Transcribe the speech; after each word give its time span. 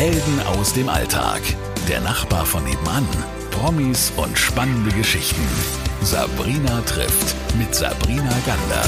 Helden 0.00 0.40
aus 0.46 0.72
dem 0.72 0.88
Alltag. 0.88 1.42
Der 1.86 2.00
Nachbar 2.00 2.46
von 2.46 2.64
nebenan. 2.64 3.06
Promis 3.50 4.10
und 4.16 4.38
spannende 4.38 4.90
Geschichten. 4.92 5.46
Sabrina 6.00 6.80
trifft 6.86 7.36
mit 7.58 7.74
Sabrina 7.74 8.34
Gander. 8.46 8.82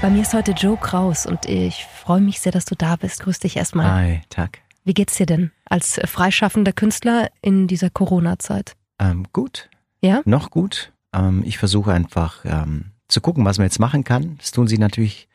Bei 0.00 0.08
mir 0.08 0.22
ist 0.22 0.34
heute 0.34 0.52
Joe 0.52 0.76
Kraus 0.76 1.26
und 1.26 1.46
ich 1.46 1.84
freue 1.84 2.20
mich 2.20 2.38
sehr, 2.38 2.52
dass 2.52 2.64
du 2.64 2.76
da 2.76 2.94
bist. 2.94 3.24
Grüß 3.24 3.40
dich 3.40 3.56
erstmal. 3.56 3.90
Hi, 3.90 4.20
Tag. 4.28 4.60
Wie 4.84 4.94
geht's 4.94 5.16
dir 5.16 5.26
denn 5.26 5.50
als 5.64 6.00
freischaffender 6.04 6.72
Künstler 6.72 7.28
in 7.40 7.66
dieser 7.66 7.90
Corona-Zeit? 7.90 8.76
Ähm, 9.00 9.26
gut. 9.32 9.68
Ja? 10.00 10.22
Noch 10.26 10.50
gut. 10.50 10.92
Ähm, 11.12 11.42
ich 11.44 11.58
versuche 11.58 11.92
einfach 11.92 12.44
ähm, 12.44 12.92
zu 13.08 13.20
gucken, 13.20 13.44
was 13.44 13.58
man 13.58 13.66
jetzt 13.66 13.80
machen 13.80 14.04
kann. 14.04 14.38
Es 14.40 14.52
tun 14.52 14.68
sich 14.68 14.78
natürlich 14.78 15.26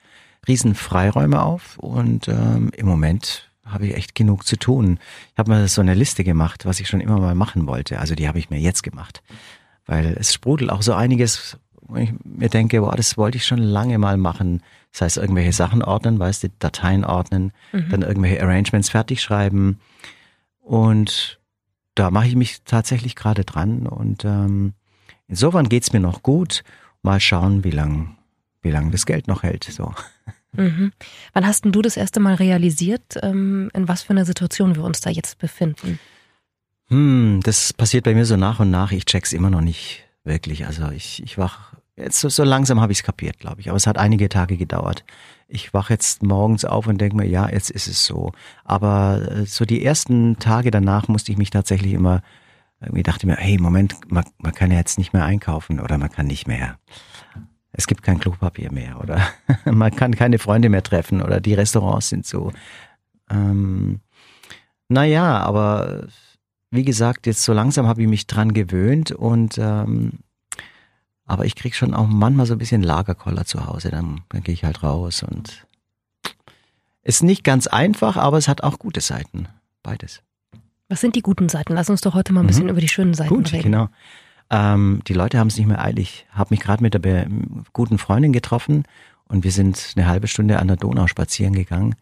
riesen 0.48 0.76
Freiräume 0.76 1.42
auf 1.42 1.78
und 1.78 2.28
ähm, 2.28 2.72
im 2.76 2.86
Moment 2.86 3.50
habe 3.66 3.88
ich 3.88 3.96
echt 3.96 4.16
genug 4.16 4.46
zu 4.46 4.58
tun. 4.58 5.00
Ich 5.34 5.38
habe 5.38 5.52
mal 5.52 5.68
so 5.68 5.82
eine 5.82 5.94
Liste 5.94 6.24
gemacht, 6.24 6.66
was 6.66 6.80
ich 6.80 6.88
schon 6.88 7.02
immer 7.02 7.20
mal 7.20 7.36
machen 7.36 7.68
wollte. 7.68 8.00
Also 8.00 8.16
die 8.16 8.28
habe 8.28 8.40
ich 8.40 8.50
mir 8.50 8.60
jetzt 8.60 8.84
gemacht, 8.84 9.22
weil 9.86 10.16
es 10.20 10.34
sprudelt 10.34 10.72
auch 10.72 10.82
so 10.82 10.94
einiges, 10.94 11.58
wo 11.82 11.98
ich 11.98 12.14
mir 12.24 12.50
denke, 12.50 12.82
boah, 12.82 12.96
das 12.96 13.18
wollte 13.18 13.38
ich 13.38 13.46
schon 13.46 13.60
lange 13.60 13.98
mal 13.98 14.18
machen. 14.18 14.62
Das 14.92 15.02
heißt, 15.02 15.18
irgendwelche 15.18 15.54
Sachen 15.54 15.84
ordnen, 15.84 16.20
weißt 16.20 16.44
du, 16.44 16.50
Dateien 16.60 17.06
ordnen, 17.06 17.52
mhm. 17.72 17.90
dann 17.90 18.02
irgendwelche 18.02 18.42
Arrangements 18.42 18.90
fertig 18.90 19.22
schreiben. 19.22 19.80
Und 20.60 21.40
da 21.96 22.12
mache 22.12 22.28
ich 22.28 22.36
mich 22.36 22.64
tatsächlich 22.64 23.16
gerade 23.16 23.44
dran. 23.44 23.88
Und 23.88 24.26
ähm, 24.26 24.74
insofern 25.28 25.70
geht's 25.70 25.94
mir 25.94 26.00
noch 26.00 26.24
gut. 26.24 26.64
Mal 27.04 27.20
schauen, 27.20 27.64
wie 27.64 27.72
lang, 27.72 28.18
wie 28.62 28.72
lang 28.72 28.92
das 28.92 29.06
Geld 29.06 29.28
noch 29.28 29.44
hält. 29.44 29.64
So. 29.66 29.94
Mhm. 30.54 30.92
Wann 31.34 31.46
hast 31.46 31.66
denn 31.66 31.72
du 31.72 31.82
das 31.82 31.98
erste 31.98 32.20
Mal 32.20 32.36
realisiert, 32.36 33.18
ähm, 33.22 33.70
in 33.74 33.88
was 33.88 34.04
für 34.04 34.12
einer 34.12 34.26
Situation 34.26 34.76
wir 34.76 34.84
uns 34.84 35.02
da 35.02 35.10
jetzt 35.10 35.38
befinden? 35.40 36.00
Hm, 36.90 37.42
das 37.44 37.74
passiert 37.74 38.06
bei 38.06 38.14
mir 38.14 38.26
so 38.26 38.38
nach 38.38 38.60
und 38.60 38.72
nach. 38.72 38.92
Ich 38.92 39.06
check's 39.06 39.34
immer 39.34 39.50
noch 39.50 39.62
nicht 39.62 40.06
wirklich. 40.24 40.66
Also 40.66 40.90
ich, 40.90 41.22
ich 41.24 41.38
wach 41.38 41.74
Jetzt 41.98 42.20
so, 42.20 42.30
so 42.30 42.44
langsam 42.44 42.80
habe 42.80 42.92
ich 42.92 43.00
es 43.00 43.04
kapiert, 43.04 43.40
glaube 43.40 43.60
ich. 43.60 43.70
Aber 43.70 43.76
es 43.76 43.88
hat 43.88 43.98
einige 43.98 44.30
Tage 44.30 44.56
gedauert. 44.56 45.04
Ich 45.48 45.74
wache 45.74 45.94
jetzt 45.94 46.22
morgens 46.22 46.64
auf 46.64 46.86
und 46.86 47.02
denke 47.02 47.16
mir, 47.16 47.26
ja, 47.26 47.50
jetzt 47.50 47.72
ist 47.72 47.88
es 47.88 48.06
so. 48.06 48.34
Aber 48.64 49.28
äh, 49.32 49.46
so 49.46 49.66
die 49.66 49.84
ersten 49.84 50.38
Tage 50.38 50.70
danach 50.70 51.08
musste 51.08 51.32
ich 51.32 51.40
mich 51.40 51.50
tatsächlich 51.50 51.94
immer, 51.94 52.22
irgendwie 52.80 53.02
dachte 53.02 53.26
mir, 53.26 53.38
hey, 53.38 53.58
Moment, 53.58 53.96
man, 54.12 54.26
man 54.38 54.54
kann 54.54 54.70
ja 54.70 54.78
jetzt 54.78 55.00
nicht 55.00 55.12
mehr 55.12 55.26
einkaufen 55.26 55.80
oder 55.80 55.98
man 55.98 56.12
kann 56.12 56.28
nicht 56.28 56.48
mehr. 56.48 56.78
Es 57.72 57.88
gibt 57.88 58.04
kein 58.04 58.20
Klopapier 58.20 58.72
mehr 58.72 59.00
oder 59.00 59.22
man 59.66 59.96
kann 59.96 60.16
keine 60.16 60.40
Freunde 60.40 60.70
mehr 60.70 60.84
treffen 60.84 61.22
oder 61.22 61.40
die 61.40 61.54
Restaurants 61.54 62.10
sind 62.10 62.26
so. 62.26 62.52
Ähm, 63.30 64.00
naja, 64.90 65.40
aber 65.40 66.08
wie 66.72 66.84
gesagt, 66.84 67.28
jetzt 67.28 67.44
so 67.44 67.54
langsam 67.54 67.88
habe 67.88 68.02
ich 68.02 68.08
mich 68.08 68.28
dran 68.28 68.54
gewöhnt 68.54 69.12
und 69.12 69.58
ähm, 69.58 70.20
aber 71.26 71.46
ich 71.46 71.56
krieg 71.56 71.76
schon 71.76 71.94
auch 71.94 72.08
manchmal 72.08 72.46
so 72.46 72.54
ein 72.54 72.58
bisschen 72.58 72.82
Lagerkoller 72.82 73.46
zu 73.46 73.66
Hause. 73.66 73.92
Dann, 73.92 74.22
dann 74.30 74.44
gehe 74.44 74.54
ich 74.54 74.64
halt 74.64 74.82
raus 74.82 75.24
und 75.24 75.68
ist 77.04 77.22
nicht 77.22 77.44
ganz 77.44 77.68
einfach, 77.68 78.16
aber 78.16 78.38
es 78.38 78.48
hat 78.48 78.64
auch 78.64 78.80
gute 78.80 79.02
Seiten. 79.02 79.48
Beides. 79.84 80.24
Was 80.90 81.02
sind 81.02 81.16
die 81.16 81.22
guten 81.22 81.50
Seiten? 81.50 81.74
Lass 81.74 81.90
uns 81.90 82.02
doch 82.02 82.14
heute 82.14 82.32
mal 82.32 82.42
ein 82.42 82.48
bisschen 82.48 82.64
mhm. 82.64 82.70
über 82.70 82.82
die 82.82 82.88
schönen 82.88 83.14
Seiten 83.14 83.34
Gut, 83.34 83.52
reden. 83.52 83.64
Genau. 83.64 83.90
Ähm, 84.50 85.02
die 85.08 85.14
Leute 85.14 85.40
haben 85.40 85.48
es 85.48 85.58
nicht 85.58 85.68
mehr 85.68 85.84
eilig. 85.84 86.26
Habe 86.32 86.54
mich 86.54 86.60
gerade 86.60 86.84
mit 86.84 86.94
der 86.94 87.28
guten 87.74 87.98
Freundin 87.98 88.34
getroffen 88.34 88.84
und 89.28 89.44
wir 89.44 89.52
sind 89.52 89.94
eine 89.96 90.08
halbe 90.08 90.28
Stunde 90.28 90.60
an 90.60 90.68
der 90.68 90.78
Donau 90.78 91.08
spazieren 91.08 91.54
gegangen 91.54 91.96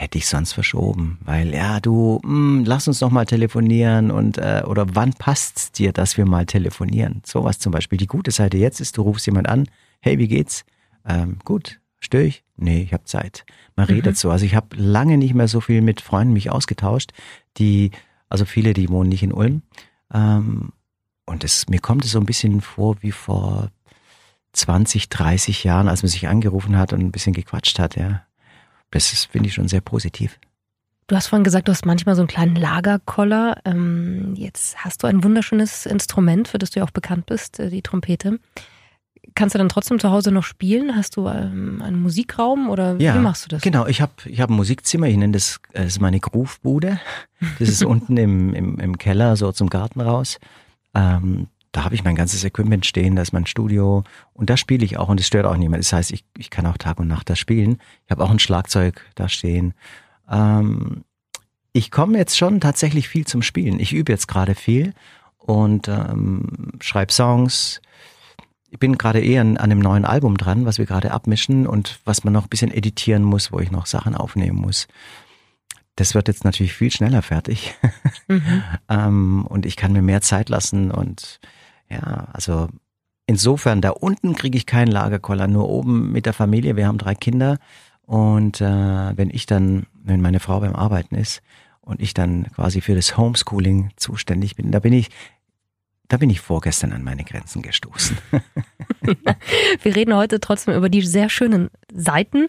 hätte 0.00 0.16
ich 0.16 0.28
sonst 0.28 0.54
verschoben, 0.54 1.18
weil 1.26 1.52
ja, 1.52 1.78
du, 1.78 2.20
mh, 2.22 2.28
hm, 2.30 2.64
lass 2.64 2.88
uns 2.88 3.02
noch 3.02 3.10
mal 3.10 3.26
telefonieren 3.26 4.10
und 4.10 4.38
äh, 4.38 4.62
oder 4.66 4.86
wann 4.94 5.12
passt's 5.12 5.72
dir, 5.72 5.92
dass 5.92 6.16
wir 6.16 6.24
mal 6.24 6.46
telefonieren? 6.46 7.20
Sowas 7.26 7.58
zum 7.58 7.70
Beispiel. 7.70 7.98
Die 7.98 8.06
gute 8.06 8.30
Seite 8.30 8.56
jetzt 8.56 8.80
ist, 8.80 8.96
du 8.96 9.02
rufst 9.02 9.26
jemand 9.26 9.46
an, 9.50 9.68
hey, 10.00 10.18
wie 10.18 10.26
geht's? 10.26 10.64
Ähm, 11.06 11.36
gut, 11.44 11.80
störe 11.98 12.22
ich? 12.22 12.44
Nee, 12.56 12.80
ich 12.80 12.94
habe 12.94 13.04
Zeit. 13.04 13.44
Man 13.76 13.88
mhm. 13.88 13.94
redet 13.96 14.16
so. 14.16 14.30
Also 14.30 14.46
ich 14.46 14.54
habe 14.54 14.74
lange 14.74 15.18
nicht 15.18 15.34
mehr 15.34 15.48
so 15.48 15.60
viel 15.60 15.82
mit 15.82 16.00
Freunden 16.00 16.32
mich 16.32 16.50
ausgetauscht, 16.50 17.12
die, 17.58 17.90
also 18.30 18.46
viele, 18.46 18.72
die 18.72 18.88
wohnen 18.88 19.10
nicht 19.10 19.22
in 19.22 19.34
Ulm. 19.34 19.60
Ähm, 20.14 20.70
und 21.30 21.44
es, 21.44 21.68
mir 21.68 21.80
kommt 21.80 22.04
es 22.04 22.10
so 22.10 22.18
ein 22.18 22.26
bisschen 22.26 22.60
vor 22.60 22.96
wie 23.00 23.12
vor 23.12 23.70
20, 24.52 25.08
30 25.08 25.64
Jahren, 25.64 25.88
als 25.88 26.02
man 26.02 26.10
sich 26.10 26.28
angerufen 26.28 26.76
hat 26.76 26.92
und 26.92 27.00
ein 27.00 27.12
bisschen 27.12 27.32
gequatscht 27.32 27.78
hat, 27.78 27.96
ja. 27.96 28.22
Das 28.90 29.06
finde 29.26 29.48
ich 29.48 29.54
schon 29.54 29.68
sehr 29.68 29.80
positiv. 29.80 30.40
Du 31.06 31.16
hast 31.16 31.28
vorhin 31.28 31.44
gesagt, 31.44 31.68
du 31.68 31.72
hast 31.72 31.86
manchmal 31.86 32.16
so 32.16 32.22
einen 32.22 32.28
kleinen 32.28 32.56
Lagerkoller. 32.56 33.60
Ähm, 33.64 34.34
jetzt 34.36 34.84
hast 34.84 35.02
du 35.02 35.06
ein 35.06 35.22
wunderschönes 35.22 35.86
Instrument, 35.86 36.48
für 36.48 36.58
das 36.58 36.70
du 36.70 36.80
ja 36.80 36.86
auch 36.86 36.90
bekannt 36.90 37.26
bist, 37.26 37.60
äh, 37.60 37.70
die 37.70 37.82
Trompete. 37.82 38.40
Kannst 39.36 39.54
du 39.54 39.58
dann 39.58 39.68
trotzdem 39.68 40.00
zu 40.00 40.10
Hause 40.10 40.32
noch 40.32 40.42
spielen? 40.42 40.96
Hast 40.96 41.16
du 41.16 41.28
ähm, 41.28 41.82
einen 41.82 42.02
Musikraum 42.02 42.68
oder 42.68 42.96
ja, 43.00 43.14
wie 43.14 43.20
machst 43.20 43.44
du 43.44 43.48
das? 43.48 43.62
Genau, 43.62 43.86
ich 43.86 44.00
habe 44.00 44.12
ich 44.24 44.40
hab 44.40 44.50
ein 44.50 44.56
Musikzimmer, 44.56 45.06
ich 45.06 45.16
nenne 45.16 45.32
das, 45.34 45.60
das 45.72 45.86
ist 45.86 46.00
meine 46.00 46.18
Groove-Bude. 46.18 47.00
Das 47.60 47.68
ist 47.68 47.84
unten 47.84 48.16
im, 48.16 48.54
im, 48.54 48.78
im 48.80 48.98
Keller, 48.98 49.36
so 49.36 49.52
zum 49.52 49.70
Garten 49.70 50.00
raus. 50.00 50.38
Ähm, 50.94 51.48
da 51.72 51.84
habe 51.84 51.94
ich 51.94 52.02
mein 52.02 52.16
ganzes 52.16 52.42
Equipment 52.44 52.84
stehen, 52.84 53.14
da 53.14 53.22
ist 53.22 53.32
mein 53.32 53.46
Studio 53.46 54.02
und 54.32 54.50
da 54.50 54.56
spiele 54.56 54.84
ich 54.84 54.96
auch 54.96 55.08
und 55.08 55.20
es 55.20 55.26
stört 55.26 55.46
auch 55.46 55.56
niemand. 55.56 55.82
Das 55.84 55.92
heißt, 55.92 56.10
ich, 56.10 56.24
ich 56.36 56.50
kann 56.50 56.66
auch 56.66 56.76
Tag 56.76 56.98
und 56.98 57.06
Nacht 57.06 57.30
da 57.30 57.36
spielen. 57.36 57.78
Ich 58.06 58.10
habe 58.10 58.24
auch 58.24 58.30
ein 58.30 58.40
Schlagzeug 58.40 59.06
da 59.14 59.28
stehen. 59.28 59.74
Ähm, 60.28 61.04
ich 61.72 61.92
komme 61.92 62.18
jetzt 62.18 62.36
schon 62.36 62.60
tatsächlich 62.60 63.08
viel 63.08 63.24
zum 63.26 63.42
Spielen. 63.42 63.78
Ich 63.78 63.92
übe 63.92 64.10
jetzt 64.10 64.26
gerade 64.26 64.56
viel 64.56 64.94
und 65.38 65.86
ähm, 65.86 66.72
schreibe 66.80 67.12
Songs. 67.12 67.80
Ich 68.70 68.78
bin 68.78 68.98
gerade 68.98 69.20
eher 69.20 69.40
an, 69.40 69.56
an 69.56 69.70
einem 69.70 69.80
neuen 69.80 70.04
Album 70.04 70.36
dran, 70.36 70.64
was 70.64 70.78
wir 70.78 70.86
gerade 70.86 71.12
abmischen 71.12 71.68
und 71.68 72.00
was 72.04 72.24
man 72.24 72.32
noch 72.32 72.44
ein 72.44 72.48
bisschen 72.48 72.72
editieren 72.72 73.22
muss, 73.22 73.52
wo 73.52 73.60
ich 73.60 73.70
noch 73.70 73.86
Sachen 73.86 74.16
aufnehmen 74.16 74.58
muss. 74.58 74.88
Das 75.96 76.14
wird 76.14 76.28
jetzt 76.28 76.44
natürlich 76.44 76.72
viel 76.72 76.90
schneller 76.90 77.22
fertig. 77.22 77.74
Mhm. 78.28 78.62
ähm, 78.88 79.44
und 79.48 79.66
ich 79.66 79.74
kann 79.74 79.92
mir 79.92 80.02
mehr 80.02 80.20
Zeit 80.20 80.50
lassen 80.50 80.92
und 80.92 81.40
ja, 81.88 82.28
also 82.32 82.68
insofern, 83.26 83.80
da 83.80 83.90
unten 83.90 84.36
kriege 84.36 84.56
ich 84.56 84.66
keinen 84.66 84.92
Lagerkoller, 84.92 85.48
nur 85.48 85.68
oben 85.68 86.12
mit 86.12 86.26
der 86.26 86.32
Familie. 86.32 86.76
Wir 86.76 86.86
haben 86.86 86.98
drei 86.98 87.16
Kinder 87.16 87.58
und 88.02 88.60
äh, 88.60 89.16
wenn 89.16 89.30
ich 89.30 89.46
dann, 89.46 89.86
wenn 89.94 90.20
meine 90.20 90.40
Frau 90.40 90.60
beim 90.60 90.74
Arbeiten 90.74 91.14
ist 91.14 91.42
und 91.80 92.00
ich 92.00 92.12
dann 92.12 92.50
quasi 92.54 92.80
für 92.80 92.94
das 92.94 93.16
Homeschooling 93.16 93.90
zuständig 93.96 94.56
bin, 94.56 94.72
da 94.72 94.80
bin 94.80 94.92
ich, 94.92 95.10
da 96.08 96.16
bin 96.16 96.28
ich 96.28 96.40
vorgestern 96.40 96.92
an 96.92 97.04
meine 97.04 97.22
Grenzen 97.22 97.62
gestoßen. 97.62 98.18
Wir 99.82 99.96
reden 99.96 100.14
heute 100.14 100.40
trotzdem 100.40 100.74
über 100.74 100.88
die 100.88 101.02
sehr 101.02 101.28
schönen 101.30 101.70
Seiten 101.94 102.48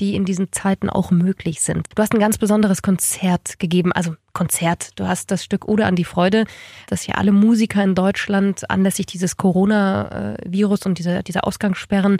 die 0.00 0.14
in 0.14 0.24
diesen 0.24 0.52
Zeiten 0.52 0.90
auch 0.90 1.10
möglich 1.10 1.60
sind. 1.60 1.86
Du 1.94 2.02
hast 2.02 2.12
ein 2.12 2.20
ganz 2.20 2.38
besonderes 2.38 2.82
Konzert 2.82 3.58
gegeben, 3.58 3.92
also 3.92 4.14
Konzert. 4.32 4.90
Du 4.96 5.06
hast 5.06 5.30
das 5.30 5.44
Stück 5.44 5.68
Ode 5.68 5.86
an 5.86 5.96
die 5.96 6.04
Freude, 6.04 6.44
das 6.88 7.06
ja 7.06 7.16
alle 7.16 7.32
Musiker 7.32 7.82
in 7.82 7.94
Deutschland 7.94 8.68
anlässlich 8.70 9.06
dieses 9.06 9.36
Corona-Virus 9.36 10.86
und 10.86 10.98
dieser, 10.98 11.22
dieser 11.22 11.46
Ausgangssperren 11.46 12.18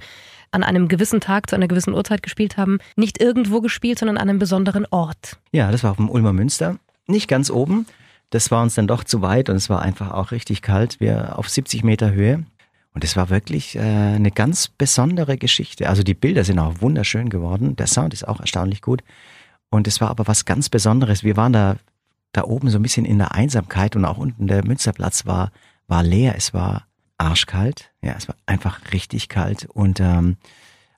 an 0.50 0.64
einem 0.64 0.88
gewissen 0.88 1.20
Tag 1.20 1.48
zu 1.48 1.56
einer 1.56 1.68
gewissen 1.68 1.94
Uhrzeit 1.94 2.22
gespielt 2.22 2.56
haben, 2.56 2.78
nicht 2.96 3.20
irgendwo 3.20 3.60
gespielt, 3.60 3.98
sondern 3.98 4.18
an 4.18 4.28
einem 4.28 4.38
besonderen 4.38 4.86
Ort. 4.91 5.38
Ja, 5.52 5.70
das 5.70 5.84
war 5.84 5.92
auf 5.92 5.97
dem 5.97 6.10
Ulmer 6.10 6.32
Münster. 6.32 6.76
Nicht 7.06 7.28
ganz 7.28 7.50
oben. 7.50 7.86
Das 8.30 8.50
war 8.50 8.62
uns 8.62 8.74
dann 8.74 8.86
doch 8.86 9.04
zu 9.04 9.22
weit 9.22 9.48
und 9.48 9.56
es 9.56 9.70
war 9.70 9.82
einfach 9.82 10.12
auch 10.12 10.30
richtig 10.30 10.62
kalt. 10.62 11.00
Wir 11.00 11.38
auf 11.38 11.48
70 11.48 11.84
Meter 11.84 12.12
Höhe. 12.12 12.44
Und 12.93 13.05
es 13.05 13.17
war 13.17 13.31
wirklich 13.31 13.77
äh, 13.77 13.81
eine 13.81 14.31
ganz 14.31 14.69
besondere 14.69 15.39
Geschichte. 15.39 15.89
Also 15.89 16.03
die 16.03 16.15
Bilder 16.15 16.45
sind 16.45 16.59
auch 16.59 16.81
wunderschön 16.81 17.28
geworden. 17.28 17.77
Der 17.77 17.87
Sound 17.87 18.12
ist 18.12 18.27
auch 18.27 18.41
erstaunlich 18.41 18.83
gut. 18.83 19.03
Und 19.71 19.87
es 19.87 20.01
war 20.01 20.10
aber 20.10 20.27
was 20.27 20.45
ganz 20.45 20.69
Besonderes. 20.69 21.22
Wir 21.22 21.37
waren 21.37 21.53
da, 21.53 21.77
da 22.33 22.45
oben 22.45 22.69
so 22.71 22.78
ein 22.78 22.83
bisschen 22.83 23.04
in 23.04 23.19
der 23.19 23.33
Einsamkeit 23.33 23.95
und 23.95 24.04
auch 24.04 24.19
unten 24.19 24.48
der 24.48 24.66
Münsterplatz 24.66 25.25
war, 25.25 25.53
war 25.87 26.03
leer. 26.03 26.34
Es 26.37 26.53
war 26.53 26.87
arschkalt. 27.19 27.92
Ja, 28.03 28.15
es 28.19 28.27
war 28.27 28.34
einfach 28.47 28.81
richtig 28.93 29.28
kalt. 29.28 29.66
Und 29.66 30.01
ähm, 30.01 30.36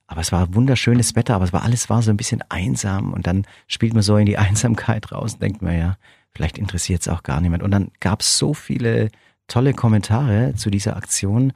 aber 0.06 0.20
es 0.20 0.32
war 0.32 0.54
wunderschönes 0.54 1.16
Wetter, 1.16 1.34
aber 1.34 1.44
es 1.44 1.52
war 1.54 1.62
alles 1.62 1.88
war 1.88 2.02
so 2.02 2.10
ein 2.10 2.16
bisschen 2.16 2.42
einsam. 2.48 3.12
Und 3.12 3.26
dann 3.26 3.46
spielt 3.66 3.92
man 3.92 4.02
so 4.02 4.16
in 4.16 4.26
die 4.26 4.38
Einsamkeit 4.38 5.12
raus 5.12 5.34
und 5.34 5.42
denkt 5.42 5.60
man 5.60 5.76
ja, 5.76 5.96
vielleicht 6.30 6.56
interessiert 6.56 7.02
es 7.02 7.08
auch 7.08 7.22
gar 7.22 7.40
niemand. 7.40 7.62
Und 7.62 7.70
dann 7.70 7.90
gab 8.00 8.22
es 8.22 8.38
so 8.38 8.54
viele 8.54 9.10
tolle 9.46 9.74
Kommentare 9.74 10.54
zu 10.54 10.70
dieser 10.70 10.96
Aktion 10.96 11.52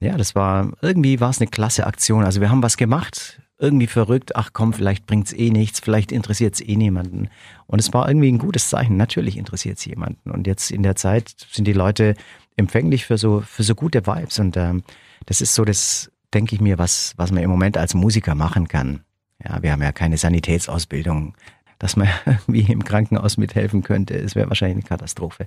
ja, 0.00 0.16
das 0.16 0.34
war, 0.34 0.72
irgendwie 0.80 1.20
war 1.20 1.30
es 1.30 1.40
eine 1.40 1.50
klasse 1.50 1.86
Aktion. 1.86 2.24
Also 2.24 2.40
wir 2.40 2.50
haben 2.50 2.62
was 2.62 2.76
gemacht, 2.76 3.40
irgendwie 3.58 3.86
verrückt, 3.86 4.34
ach 4.34 4.50
komm, 4.52 4.72
vielleicht 4.72 5.06
bringt's 5.06 5.32
eh 5.32 5.50
nichts, 5.50 5.80
vielleicht 5.80 6.10
interessiert's 6.10 6.62
eh 6.62 6.76
niemanden. 6.76 7.28
Und 7.66 7.78
es 7.78 7.92
war 7.92 8.08
irgendwie 8.08 8.32
ein 8.32 8.38
gutes 8.38 8.70
Zeichen. 8.70 8.96
Natürlich 8.96 9.36
interessiert's 9.36 9.84
jemanden. 9.84 10.30
Und 10.30 10.46
jetzt 10.46 10.70
in 10.70 10.82
der 10.82 10.96
Zeit 10.96 11.34
sind 11.50 11.66
die 11.66 11.74
Leute 11.74 12.14
empfänglich 12.56 13.04
für 13.04 13.18
so, 13.18 13.40
für 13.40 13.62
so 13.62 13.74
gute 13.74 14.06
Vibes. 14.06 14.38
Und 14.38 14.56
ähm, 14.56 14.82
das 15.26 15.42
ist 15.42 15.54
so 15.54 15.66
das, 15.66 16.10
denke 16.32 16.54
ich 16.54 16.62
mir, 16.62 16.78
was, 16.78 17.12
was 17.18 17.30
man 17.30 17.42
im 17.42 17.50
Moment 17.50 17.76
als 17.76 17.92
Musiker 17.92 18.34
machen 18.34 18.68
kann. 18.68 19.04
Ja, 19.44 19.62
wir 19.62 19.72
haben 19.72 19.82
ja 19.82 19.92
keine 19.92 20.16
Sanitätsausbildung, 20.16 21.34
dass 21.80 21.96
man 21.96 22.08
irgendwie 22.26 22.70
im 22.70 22.84
Krankenhaus 22.84 23.36
mithelfen 23.36 23.82
könnte. 23.82 24.14
Es 24.14 24.36
wäre 24.36 24.48
wahrscheinlich 24.48 24.76
eine 24.76 24.88
Katastrophe. 24.88 25.46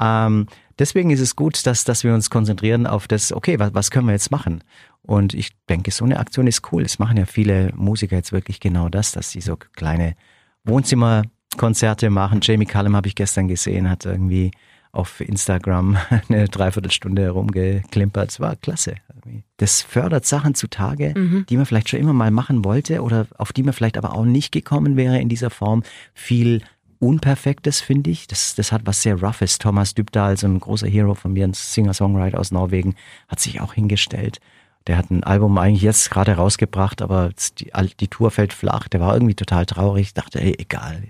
Ähm, 0.00 0.48
deswegen 0.80 1.10
ist 1.10 1.20
es 1.20 1.36
gut, 1.36 1.64
dass, 1.66 1.84
dass 1.84 2.02
wir 2.02 2.12
uns 2.12 2.30
konzentrieren 2.30 2.88
auf 2.88 3.06
das, 3.06 3.32
okay, 3.32 3.60
was, 3.60 3.72
was 3.74 3.92
können 3.92 4.06
wir 4.06 4.12
jetzt 4.12 4.32
machen? 4.32 4.64
Und 5.02 5.34
ich 5.34 5.50
denke, 5.68 5.92
so 5.92 6.04
eine 6.04 6.18
Aktion 6.18 6.48
ist 6.48 6.72
cool. 6.72 6.82
Es 6.82 6.98
machen 6.98 7.18
ja 7.18 7.26
viele 7.26 7.70
Musiker 7.76 8.16
jetzt 8.16 8.32
wirklich 8.32 8.58
genau 8.58 8.88
das, 8.88 9.12
dass 9.12 9.30
sie 9.30 9.42
so 9.42 9.56
kleine 9.56 10.14
Wohnzimmerkonzerte 10.64 12.08
machen. 12.08 12.40
Jamie 12.42 12.64
Cullum 12.64 12.96
habe 12.96 13.06
ich 13.06 13.14
gestern 13.14 13.46
gesehen, 13.46 13.88
hat 13.88 14.06
irgendwie 14.06 14.50
auf 14.94 15.20
Instagram 15.20 15.96
eine 16.28 16.48
Dreiviertelstunde 16.48 17.22
herumgeklimpert. 17.22 18.30
Es 18.30 18.40
war 18.40 18.56
klasse. 18.56 18.96
Das 19.56 19.82
fördert 19.82 20.26
Sachen 20.26 20.54
zutage, 20.54 21.14
mhm. 21.16 21.46
die 21.48 21.56
man 21.56 21.66
vielleicht 21.66 21.88
schon 21.88 22.00
immer 22.00 22.12
mal 22.12 22.30
machen 22.30 22.64
wollte 22.64 23.02
oder 23.02 23.26
auf 23.38 23.52
die 23.52 23.62
man 23.62 23.72
vielleicht 23.72 23.96
aber 23.96 24.14
auch 24.14 24.24
nicht 24.24 24.52
gekommen 24.52 24.96
wäre 24.96 25.18
in 25.20 25.28
dieser 25.28 25.50
Form. 25.50 25.82
Viel 26.12 26.62
Unperfektes, 26.98 27.80
finde 27.80 28.10
ich. 28.10 28.26
Das, 28.26 28.54
das 28.54 28.72
hat 28.72 28.82
was 28.84 29.02
sehr 29.02 29.20
Roughes. 29.20 29.58
Thomas 29.58 29.94
Dybdahl, 29.94 30.36
so 30.36 30.46
ein 30.46 30.60
großer 30.60 30.88
Hero 30.88 31.14
von 31.14 31.32
mir, 31.32 31.46
ein 31.46 31.52
Singer-Songwriter 31.52 32.38
aus 32.38 32.50
Norwegen, 32.50 32.94
hat 33.28 33.40
sich 33.40 33.60
auch 33.60 33.74
hingestellt. 33.74 34.40
Der 34.86 34.98
hat 34.98 35.10
ein 35.10 35.24
Album 35.24 35.56
eigentlich 35.58 35.82
jetzt 35.82 36.10
gerade 36.10 36.32
rausgebracht, 36.32 37.02
aber 37.02 37.30
die, 37.58 37.70
die 38.00 38.08
Tour 38.08 38.30
fällt 38.30 38.52
flach. 38.52 38.88
Der 38.88 39.00
war 39.00 39.14
irgendwie 39.14 39.34
total 39.34 39.66
traurig. 39.66 40.08
Ich 40.08 40.14
dachte, 40.14 40.40
ey, 40.40 40.54
egal, 40.58 41.04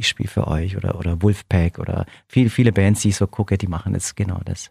ich 0.00 0.08
spiele 0.08 0.28
für 0.28 0.48
euch 0.48 0.76
oder, 0.76 0.98
oder 0.98 1.22
Wolfpack 1.22 1.78
oder 1.78 2.06
viele, 2.26 2.50
viele 2.50 2.72
Bands, 2.72 3.02
die 3.02 3.10
ich 3.10 3.16
so 3.16 3.26
gucke, 3.26 3.56
die 3.58 3.66
machen 3.66 3.94
jetzt 3.94 4.16
genau 4.16 4.40
das. 4.44 4.70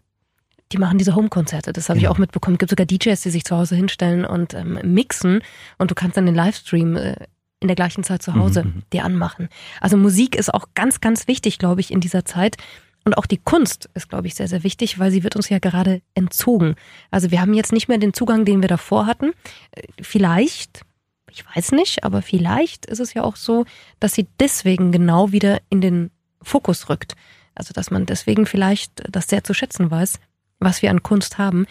Die 0.72 0.78
machen 0.78 0.98
diese 0.98 1.16
Home-Konzerte, 1.16 1.72
das 1.72 1.88
habe 1.88 1.98
genau. 1.98 2.10
ich 2.10 2.14
auch 2.14 2.18
mitbekommen. 2.18 2.54
Es 2.54 2.58
gibt 2.58 2.70
sogar 2.70 2.86
DJs, 2.86 3.20
die 3.20 3.30
sich 3.30 3.44
zu 3.44 3.56
Hause 3.56 3.74
hinstellen 3.74 4.24
und 4.24 4.54
ähm, 4.54 4.78
mixen 4.84 5.40
und 5.78 5.90
du 5.90 5.94
kannst 5.94 6.16
dann 6.16 6.26
den 6.26 6.34
Livestream 6.34 6.96
äh, 6.96 7.16
in 7.60 7.68
der 7.68 7.76
gleichen 7.76 8.04
Zeit 8.04 8.22
zu 8.22 8.34
Hause 8.34 8.64
mhm, 8.64 8.70
mhm. 8.70 8.82
dir 8.92 9.04
anmachen. 9.04 9.48
Also 9.80 9.96
Musik 9.96 10.34
ist 10.34 10.52
auch 10.52 10.66
ganz, 10.74 11.00
ganz 11.00 11.28
wichtig, 11.28 11.58
glaube 11.58 11.80
ich, 11.80 11.92
in 11.92 12.00
dieser 12.00 12.24
Zeit. 12.24 12.56
Und 13.04 13.16
auch 13.16 13.26
die 13.26 13.38
Kunst 13.38 13.88
ist, 13.94 14.08
glaube 14.08 14.26
ich, 14.26 14.34
sehr, 14.34 14.48
sehr 14.48 14.62
wichtig, 14.62 14.98
weil 14.98 15.10
sie 15.10 15.22
wird 15.22 15.34
uns 15.36 15.48
ja 15.48 15.58
gerade 15.58 16.02
entzogen. 16.14 16.74
Also 17.10 17.30
wir 17.30 17.40
haben 17.40 17.54
jetzt 17.54 17.72
nicht 17.72 17.88
mehr 17.88 17.98
den 17.98 18.12
Zugang, 18.14 18.44
den 18.44 18.62
wir 18.62 18.68
davor 18.68 19.06
hatten. 19.06 19.32
Äh, 19.72 19.82
vielleicht 20.00 20.82
ich 21.30 21.44
weiß 21.54 21.72
nicht, 21.72 22.04
aber 22.04 22.22
vielleicht 22.22 22.86
ist 22.86 23.00
es 23.00 23.14
ja 23.14 23.22
auch 23.22 23.36
so, 23.36 23.64
dass 23.98 24.14
sie 24.14 24.26
deswegen 24.38 24.92
genau 24.92 25.32
wieder 25.32 25.60
in 25.68 25.80
den 25.80 26.10
Fokus 26.42 26.88
rückt. 26.88 27.14
Also 27.54 27.72
dass 27.74 27.90
man 27.90 28.06
deswegen 28.06 28.46
vielleicht 28.46 29.02
das 29.10 29.28
sehr 29.28 29.44
zu 29.44 29.54
schätzen 29.54 29.90
weiß, 29.90 30.18
was 30.58 30.82
wir 30.82 30.90
an 30.90 31.02
Kunst 31.02 31.38
haben. 31.38 31.66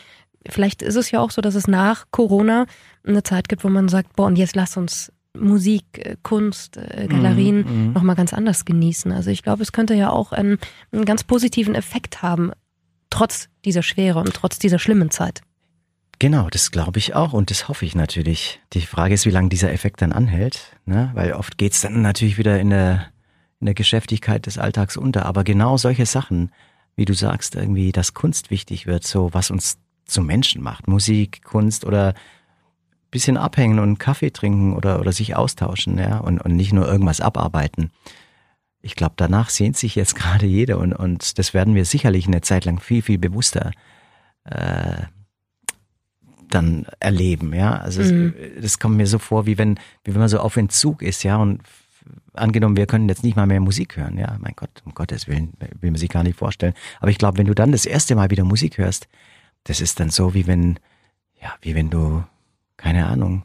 Vielleicht 0.48 0.82
ist 0.82 0.96
es 0.96 1.12
ja 1.12 1.20
auch 1.20 1.32
so, 1.32 1.42
dass 1.42 1.56
es 1.56 1.68
nach 1.68 2.06
Corona 2.12 2.66
eine 3.06 3.24
Zeit 3.24 3.50
gibt, 3.50 3.64
wo 3.64 3.70
man 3.70 3.90
sagt, 3.90 4.16
boah, 4.16 4.28
und 4.28 4.38
jetzt 4.38 4.56
lass 4.56 4.78
uns 4.78 5.12
Musik, 5.38 5.84
äh, 5.94 6.16
Kunst, 6.24 6.78
äh, 6.78 7.08
Galerien 7.08 7.62
mm, 7.62 7.90
mm. 7.90 7.94
nochmal 7.94 8.16
ganz 8.16 8.34
anders 8.34 8.66
genießen. 8.66 9.12
Also 9.12 9.30
ich 9.30 9.44
glaube, 9.44 9.64
es 9.64 9.72
könnte 9.72 9.94
ja 9.94 10.10
auch 10.10 10.32
einen, 10.32 10.58
einen 10.92 11.06
ganz 11.06 11.24
positiven 11.24 11.76
Effekt 11.76 12.22
haben, 12.22 12.52
trotz 13.10 13.50
dieser 13.66 13.84
Schwere 13.84 14.20
und 14.20 14.34
trotz 14.34 14.60
dieser 14.60 14.80
schlimmen 14.80 15.12
Zeit. 15.12 15.42
Genau, 16.20 16.50
das 16.50 16.72
glaube 16.72 17.00
ich 17.00 17.16
auch 17.16 17.32
und 17.32 17.50
das 17.50 17.70
hoffe 17.70 17.86
ich 17.86 17.96
natürlich. 17.96 18.60
Die 18.74 18.82
Frage 18.82 19.14
ist, 19.14 19.26
wie 19.26 19.32
lange 19.32 19.48
dieser 19.48 19.72
Effekt 19.72 20.02
dann 20.02 20.12
anhält, 20.12 20.76
ne? 20.86 21.12
weil 21.14 21.32
oft 21.32 21.58
geht's 21.58 21.80
dann 21.80 22.02
natürlich 22.02 22.38
wieder 22.38 22.60
in 22.60 22.72
der, 22.72 23.08
in 23.62 23.66
der 23.66 23.74
Geschäftigkeit 23.74 24.46
des 24.46 24.58
Alltags 24.58 24.98
unter. 24.98 25.26
Aber 25.26 25.46
genau 25.46 25.78
solche 25.78 26.06
Sachen, 26.06 26.52
wie 26.98 27.06
du 27.06 27.14
sagst, 27.14 27.56
irgendwie, 27.56 27.94
dass 27.94 28.14
Kunst 28.14 28.52
wichtig 28.52 28.86
wird, 28.86 29.08
so 29.08 29.34
was 29.34 29.50
uns 29.50 29.78
zu 30.04 30.22
Menschen 30.22 30.62
macht, 30.62 30.90
Musik, 30.90 31.42
Kunst 31.46 31.86
oder 31.86 32.14
bisschen 33.12 33.38
abhängen 33.38 33.80
und 33.80 33.98
Kaffee 33.98 34.32
trinken 34.32 34.76
oder, 34.76 35.00
oder 35.00 35.14
sich 35.14 35.38
austauschen, 35.38 35.98
ja, 35.98 36.18
und, 36.18 36.40
und 36.42 36.54
nicht 36.54 36.74
nur 36.74 36.86
irgendwas 36.86 37.22
abarbeiten. 37.22 37.92
Ich 38.82 38.96
glaube, 38.96 39.14
danach 39.16 39.50
sehnt 39.50 39.78
sich 39.78 39.96
jetzt 39.96 40.16
gerade 40.18 40.46
jeder 40.48 40.80
und, 40.80 40.92
und 40.92 41.40
das 41.40 41.54
werden 41.54 41.76
wir 41.76 41.86
sicherlich 41.86 42.28
eine 42.28 42.42
Zeit 42.42 42.66
lang 42.66 42.82
viel, 42.82 43.02
viel 43.02 43.18
bewusster 43.18 43.72
äh, 44.44 45.04
dann 46.50 46.86
erleben, 47.00 47.54
ja. 47.54 47.78
Also 47.78 48.02
mhm. 48.02 48.34
es, 48.58 48.62
das 48.62 48.80
kommt 48.80 48.98
mir 48.98 49.08
so 49.08 49.20
vor, 49.20 49.46
wie 49.46 49.58
wenn, 49.58 49.80
wie 50.04 50.14
wenn 50.14 50.20
man 50.20 50.30
so 50.30 50.40
auf 50.40 50.58
Entzug 50.58 51.02
ist, 51.02 51.24
ja, 51.24 51.38
und 51.38 51.62
angenommen, 52.34 52.78
wir 52.78 52.86
können 52.86 53.10
jetzt 53.10 53.24
nicht 53.24 53.36
mal 53.36 53.48
mehr 53.48 53.60
Musik 53.60 53.98
hören, 53.98 54.18
ja, 54.18 54.38
mein 54.40 54.54
Gott, 54.56 54.70
um 54.86 54.94
Gottes 54.94 55.28
Willen, 55.28 55.54
will 55.80 55.92
man 55.92 56.00
sich 56.00 56.10
gar 56.10 56.24
nicht 56.24 56.38
vorstellen. 56.38 56.74
Aber 57.00 57.12
ich 57.12 57.18
glaube, 57.18 57.38
wenn 57.38 57.48
du 57.48 57.56
dann 57.56 57.72
das 57.72 57.86
erste 57.86 58.16
Mal 58.16 58.30
wieder 58.30 58.44
Musik 58.44 58.78
hörst, 58.78 59.08
das 59.64 59.82
ist 59.82 60.00
dann 60.00 60.10
so, 60.10 60.34
wie 60.34 60.48
wenn, 60.48 60.80
ja, 61.42 61.54
wie 61.62 61.76
wenn 61.76 61.90
du, 61.90 62.24
keine 62.78 63.08
Ahnung, 63.08 63.44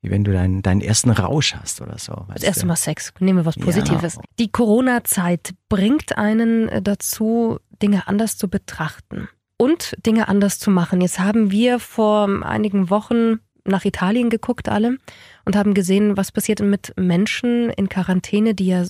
wie 0.00 0.10
wenn 0.10 0.24
du 0.24 0.32
deinen, 0.32 0.62
deinen 0.62 0.80
ersten 0.80 1.10
Rausch 1.10 1.54
hast 1.54 1.80
oder 1.80 1.98
so. 1.98 2.26
Das 2.32 2.42
erste 2.42 2.66
Mal 2.66 2.76
Sex, 2.76 3.12
nehmen 3.20 3.38
wir 3.38 3.46
was 3.46 3.56
Positives. 3.56 4.16
Ja. 4.16 4.22
Die 4.38 4.50
Corona-Zeit 4.50 5.54
bringt 5.68 6.18
einen 6.18 6.70
dazu, 6.84 7.58
Dinge 7.80 8.06
anders 8.06 8.36
zu 8.36 8.48
betrachten 8.48 9.28
und 9.56 9.94
Dinge 10.04 10.28
anders 10.28 10.58
zu 10.58 10.70
machen. 10.70 11.00
Jetzt 11.00 11.18
haben 11.18 11.50
wir 11.50 11.78
vor 11.78 12.28
einigen 12.44 12.90
Wochen 12.90 13.40
nach 13.64 13.84
Italien 13.84 14.30
geguckt 14.30 14.68
alle 14.68 14.98
und 15.44 15.56
haben 15.56 15.74
gesehen, 15.74 16.16
was 16.16 16.32
passiert 16.32 16.60
mit 16.60 16.92
Menschen 16.96 17.70
in 17.70 17.88
Quarantäne, 17.88 18.54
die 18.54 18.66
ja 18.66 18.84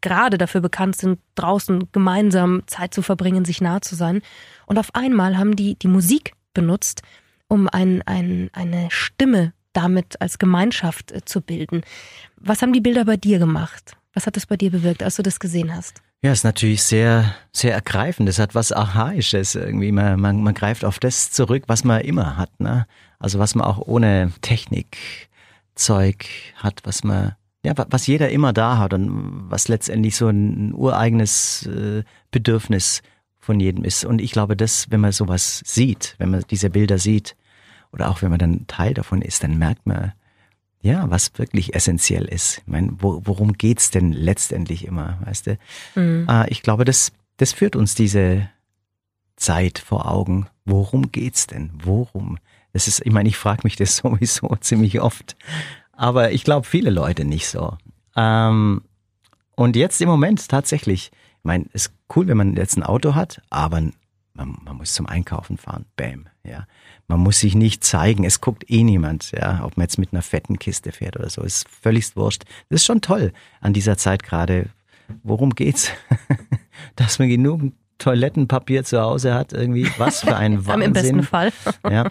gerade 0.00 0.38
dafür 0.38 0.60
bekannt 0.60 0.96
sind, 0.96 1.18
draußen 1.34 1.90
gemeinsam 1.92 2.62
Zeit 2.66 2.94
zu 2.94 3.02
verbringen, 3.02 3.44
sich 3.44 3.60
nah 3.60 3.80
zu 3.80 3.96
sein. 3.96 4.22
Und 4.66 4.78
auf 4.78 4.94
einmal 4.94 5.36
haben 5.36 5.56
die 5.56 5.76
die 5.76 5.88
Musik 5.88 6.32
benutzt, 6.54 7.02
um 7.48 7.68
ein, 7.68 8.02
ein, 8.06 8.50
eine 8.52 8.88
Stimme 8.90 9.52
damit 9.72 10.20
als 10.20 10.38
Gemeinschaft 10.38 11.12
äh, 11.12 11.24
zu 11.24 11.40
bilden. 11.40 11.82
Was 12.36 12.62
haben 12.62 12.72
die 12.72 12.80
Bilder 12.80 13.04
bei 13.04 13.16
dir 13.16 13.38
gemacht? 13.38 13.96
Was 14.14 14.26
hat 14.26 14.36
das 14.36 14.46
bei 14.46 14.56
dir 14.56 14.70
bewirkt, 14.70 15.02
als 15.02 15.16
du 15.16 15.22
das 15.22 15.38
gesehen 15.40 15.74
hast? 15.74 16.02
Ja, 16.22 16.32
ist 16.32 16.44
natürlich 16.44 16.82
sehr, 16.82 17.34
sehr 17.50 17.72
ergreifend. 17.72 18.28
Es 18.28 18.38
hat 18.38 18.54
was 18.54 18.72
Archaisches 18.72 19.54
irgendwie. 19.54 19.90
Man, 19.90 20.20
man, 20.20 20.42
man 20.42 20.52
greift 20.52 20.84
auf 20.84 20.98
das 20.98 21.30
zurück, 21.30 21.64
was 21.66 21.82
man 21.82 22.02
immer 22.02 22.36
hat. 22.36 22.60
Ne? 22.60 22.86
Also 23.18 23.38
was 23.38 23.54
man 23.54 23.66
auch 23.66 23.78
ohne 23.78 24.30
Technikzeug 24.42 26.26
hat, 26.56 26.80
was 26.84 27.04
man, 27.04 27.36
ja, 27.64 27.72
was 27.76 28.06
jeder 28.06 28.28
immer 28.28 28.52
da 28.52 28.76
hat 28.76 28.92
und 28.92 29.50
was 29.50 29.68
letztendlich 29.68 30.14
so 30.16 30.28
ein 30.28 30.74
ureigenes 30.74 31.66
äh, 31.66 32.02
Bedürfnis 32.30 33.00
von 33.38 33.58
jedem 33.58 33.84
ist. 33.84 34.04
Und 34.04 34.20
ich 34.20 34.32
glaube, 34.32 34.56
dass, 34.56 34.90
wenn 34.90 35.00
man 35.00 35.12
sowas 35.12 35.62
sieht, 35.64 36.16
wenn 36.18 36.30
man 36.30 36.44
diese 36.50 36.68
Bilder 36.68 36.98
sieht, 36.98 37.34
oder 37.92 38.10
auch 38.10 38.20
wenn 38.20 38.30
man 38.30 38.38
dann 38.38 38.66
Teil 38.66 38.92
davon 38.92 39.22
ist, 39.22 39.42
dann 39.42 39.58
merkt 39.58 39.86
man, 39.86 40.12
ja, 40.82 41.10
was 41.10 41.38
wirklich 41.38 41.74
essentiell 41.74 42.24
ist. 42.24 42.58
Ich 42.58 42.66
meine, 42.66 42.92
wo, 42.98 43.20
worum 43.24 43.52
geht's 43.52 43.90
denn 43.90 44.12
letztendlich 44.12 44.86
immer, 44.86 45.18
weißt 45.24 45.46
du? 45.48 45.58
Mhm. 45.94 46.26
Äh, 46.28 46.48
ich 46.50 46.62
glaube, 46.62 46.84
das, 46.84 47.12
das 47.36 47.52
führt 47.52 47.76
uns 47.76 47.94
diese 47.94 48.48
Zeit 49.36 49.78
vor 49.78 50.10
Augen. 50.10 50.46
Worum 50.64 51.12
geht's 51.12 51.46
denn? 51.46 51.70
Worum? 51.82 52.38
Das 52.72 52.88
ist, 52.88 53.04
ich 53.04 53.12
meine, 53.12 53.28
ich 53.28 53.36
frage 53.36 53.62
mich 53.64 53.76
das 53.76 53.96
sowieso 53.98 54.54
ziemlich 54.60 55.00
oft. 55.00 55.36
Aber 55.92 56.32
ich 56.32 56.44
glaube, 56.44 56.66
viele 56.66 56.90
Leute 56.90 57.24
nicht 57.24 57.48
so. 57.48 57.76
Ähm, 58.16 58.82
und 59.54 59.76
jetzt 59.76 60.00
im 60.00 60.08
Moment 60.08 60.48
tatsächlich, 60.48 61.10
ich 61.12 61.44
meine, 61.44 61.66
ist 61.74 61.92
cool, 62.16 62.26
wenn 62.26 62.38
man 62.38 62.56
jetzt 62.56 62.76
ein 62.76 62.82
Auto 62.82 63.14
hat, 63.14 63.42
aber 63.50 63.82
man, 64.34 64.56
man 64.64 64.76
muss 64.76 64.94
zum 64.94 65.06
Einkaufen 65.06 65.56
fahren. 65.56 65.86
Bam, 65.96 66.26
ja. 66.44 66.66
Man 67.08 67.20
muss 67.20 67.40
sich 67.40 67.54
nicht 67.54 67.84
zeigen. 67.84 68.24
Es 68.24 68.40
guckt 68.40 68.70
eh 68.70 68.84
niemand, 68.84 69.32
ja, 69.32 69.62
ob 69.64 69.76
man 69.76 69.84
jetzt 69.84 69.98
mit 69.98 70.12
einer 70.12 70.22
fetten 70.22 70.58
Kiste 70.58 70.92
fährt 70.92 71.16
oder 71.16 71.28
so. 71.28 71.42
Ist 71.42 71.68
völlig 71.68 72.16
wurscht. 72.16 72.44
Das 72.68 72.80
ist 72.80 72.86
schon 72.86 73.00
toll 73.00 73.32
an 73.60 73.72
dieser 73.72 73.96
Zeit 73.96 74.22
gerade. 74.22 74.70
Worum 75.22 75.50
geht's? 75.50 75.90
Dass 76.96 77.18
man 77.18 77.28
genug 77.28 77.72
Toilettenpapier 77.98 78.84
zu 78.84 79.00
Hause 79.00 79.34
hat, 79.34 79.52
irgendwie. 79.52 79.90
Was 79.98 80.20
für 80.20 80.36
ein 80.36 80.66
Wahnsinn. 80.66 80.82
Im 80.82 80.92
besten 80.92 81.22
Fall. 81.22 81.52
ja, 81.88 82.08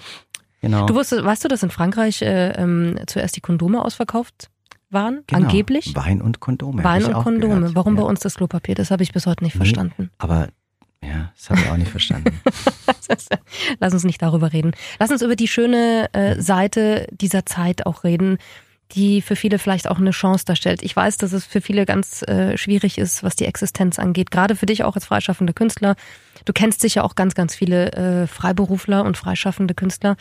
genau. 0.61 0.85
Du 0.85 0.95
wusstest, 0.95 1.23
weißt 1.23 1.43
du, 1.45 1.47
dass 1.47 1.63
in 1.63 1.71
Frankreich 1.71 2.21
äh, 2.21 2.51
ähm, 2.51 2.99
zuerst 3.07 3.35
die 3.35 3.41
Kondome 3.41 3.83
ausverkauft 3.83 4.51
waren? 4.89 5.23
Genau. 5.27 5.47
Angeblich? 5.47 5.95
Wein 5.95 6.21
und 6.21 6.39
Kondome. 6.39 6.83
Wein 6.83 7.05
und 7.05 7.13
Kondome. 7.13 7.55
Gehört. 7.55 7.75
Warum 7.75 7.95
ja. 7.95 8.03
bei 8.03 8.07
uns 8.07 8.19
das 8.19 8.35
Klopapier? 8.35 8.75
Das 8.75 8.91
habe 8.91 9.01
ich 9.01 9.11
bis 9.11 9.25
heute 9.25 9.43
nicht 9.43 9.55
nee, 9.55 9.59
verstanden. 9.59 10.11
Aber 10.19 10.49
ja, 11.03 11.31
das 11.35 11.49
habe 11.49 11.61
ich 11.61 11.69
auch 11.69 11.77
nicht 11.77 11.91
verstanden. 11.91 12.39
Lass 13.79 13.93
uns 13.93 14.03
nicht 14.03 14.21
darüber 14.21 14.53
reden. 14.53 14.71
Lass 14.99 15.11
uns 15.11 15.21
über 15.21 15.35
die 15.35 15.47
schöne 15.47 16.09
äh, 16.13 16.41
Seite 16.41 17.07
dieser 17.11 17.45
Zeit 17.45 17.85
auch 17.85 18.03
reden, 18.03 18.37
die 18.93 19.21
für 19.21 19.35
viele 19.35 19.59
vielleicht 19.59 19.87
auch 19.87 19.99
eine 19.99 20.11
Chance 20.11 20.45
darstellt. 20.45 20.81
Ich 20.81 20.95
weiß, 20.95 21.17
dass 21.17 21.31
es 21.31 21.45
für 21.45 21.61
viele 21.61 21.85
ganz 21.85 22.23
äh, 22.23 22.57
schwierig 22.57 22.97
ist, 22.97 23.23
was 23.23 23.35
die 23.35 23.45
Existenz 23.45 23.99
angeht. 23.99 24.31
Gerade 24.31 24.55
für 24.55 24.65
dich 24.65 24.83
auch 24.83 24.95
als 24.95 25.05
freischaffender 25.05 25.53
Künstler. 25.53 25.95
Du 26.45 26.53
kennst 26.53 26.81
sicher 26.81 27.03
auch 27.03 27.15
ganz, 27.15 27.35
ganz 27.35 27.55
viele 27.55 27.91
äh, 27.91 28.27
Freiberufler 28.27 29.05
und 29.05 29.15
freischaffende 29.15 29.75
Künstler, 29.75 30.17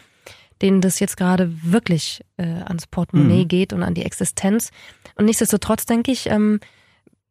denen 0.61 0.81
das 0.81 1.01
jetzt 1.01 1.17
gerade 1.17 1.51
wirklich 1.63 2.23
äh, 2.37 2.43
ans 2.43 2.87
Portemonnaie 2.87 3.45
mhm. 3.45 3.49
geht 3.49 3.73
und 3.73 3.83
an 3.83 3.95
die 3.95 4.05
Existenz. 4.05 4.71
Und 5.15 5.25
nichtsdestotrotz 5.25 5.87
denke 5.87 6.13
ich, 6.13 6.29
ähm, 6.29 6.61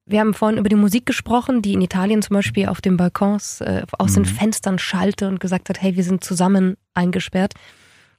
wir 0.07 0.21
haben 0.21 0.33
vorhin 0.33 0.57
über 0.57 0.69
die 0.69 0.75
Musik 0.75 1.05
gesprochen, 1.05 1.61
die 1.61 1.73
in 1.73 1.81
Italien 1.81 2.21
zum 2.21 2.35
Beispiel 2.35 2.67
auf 2.67 2.81
den 2.81 2.97
Balkons 2.97 3.61
äh, 3.61 3.83
aus 3.97 4.11
mhm. 4.11 4.15
den 4.15 4.25
Fenstern 4.25 4.79
schallte 4.79 5.27
und 5.27 5.39
gesagt 5.39 5.69
hat, 5.69 5.81
hey, 5.81 5.95
wir 5.95 6.03
sind 6.03 6.23
zusammen 6.23 6.77
eingesperrt. 6.93 7.53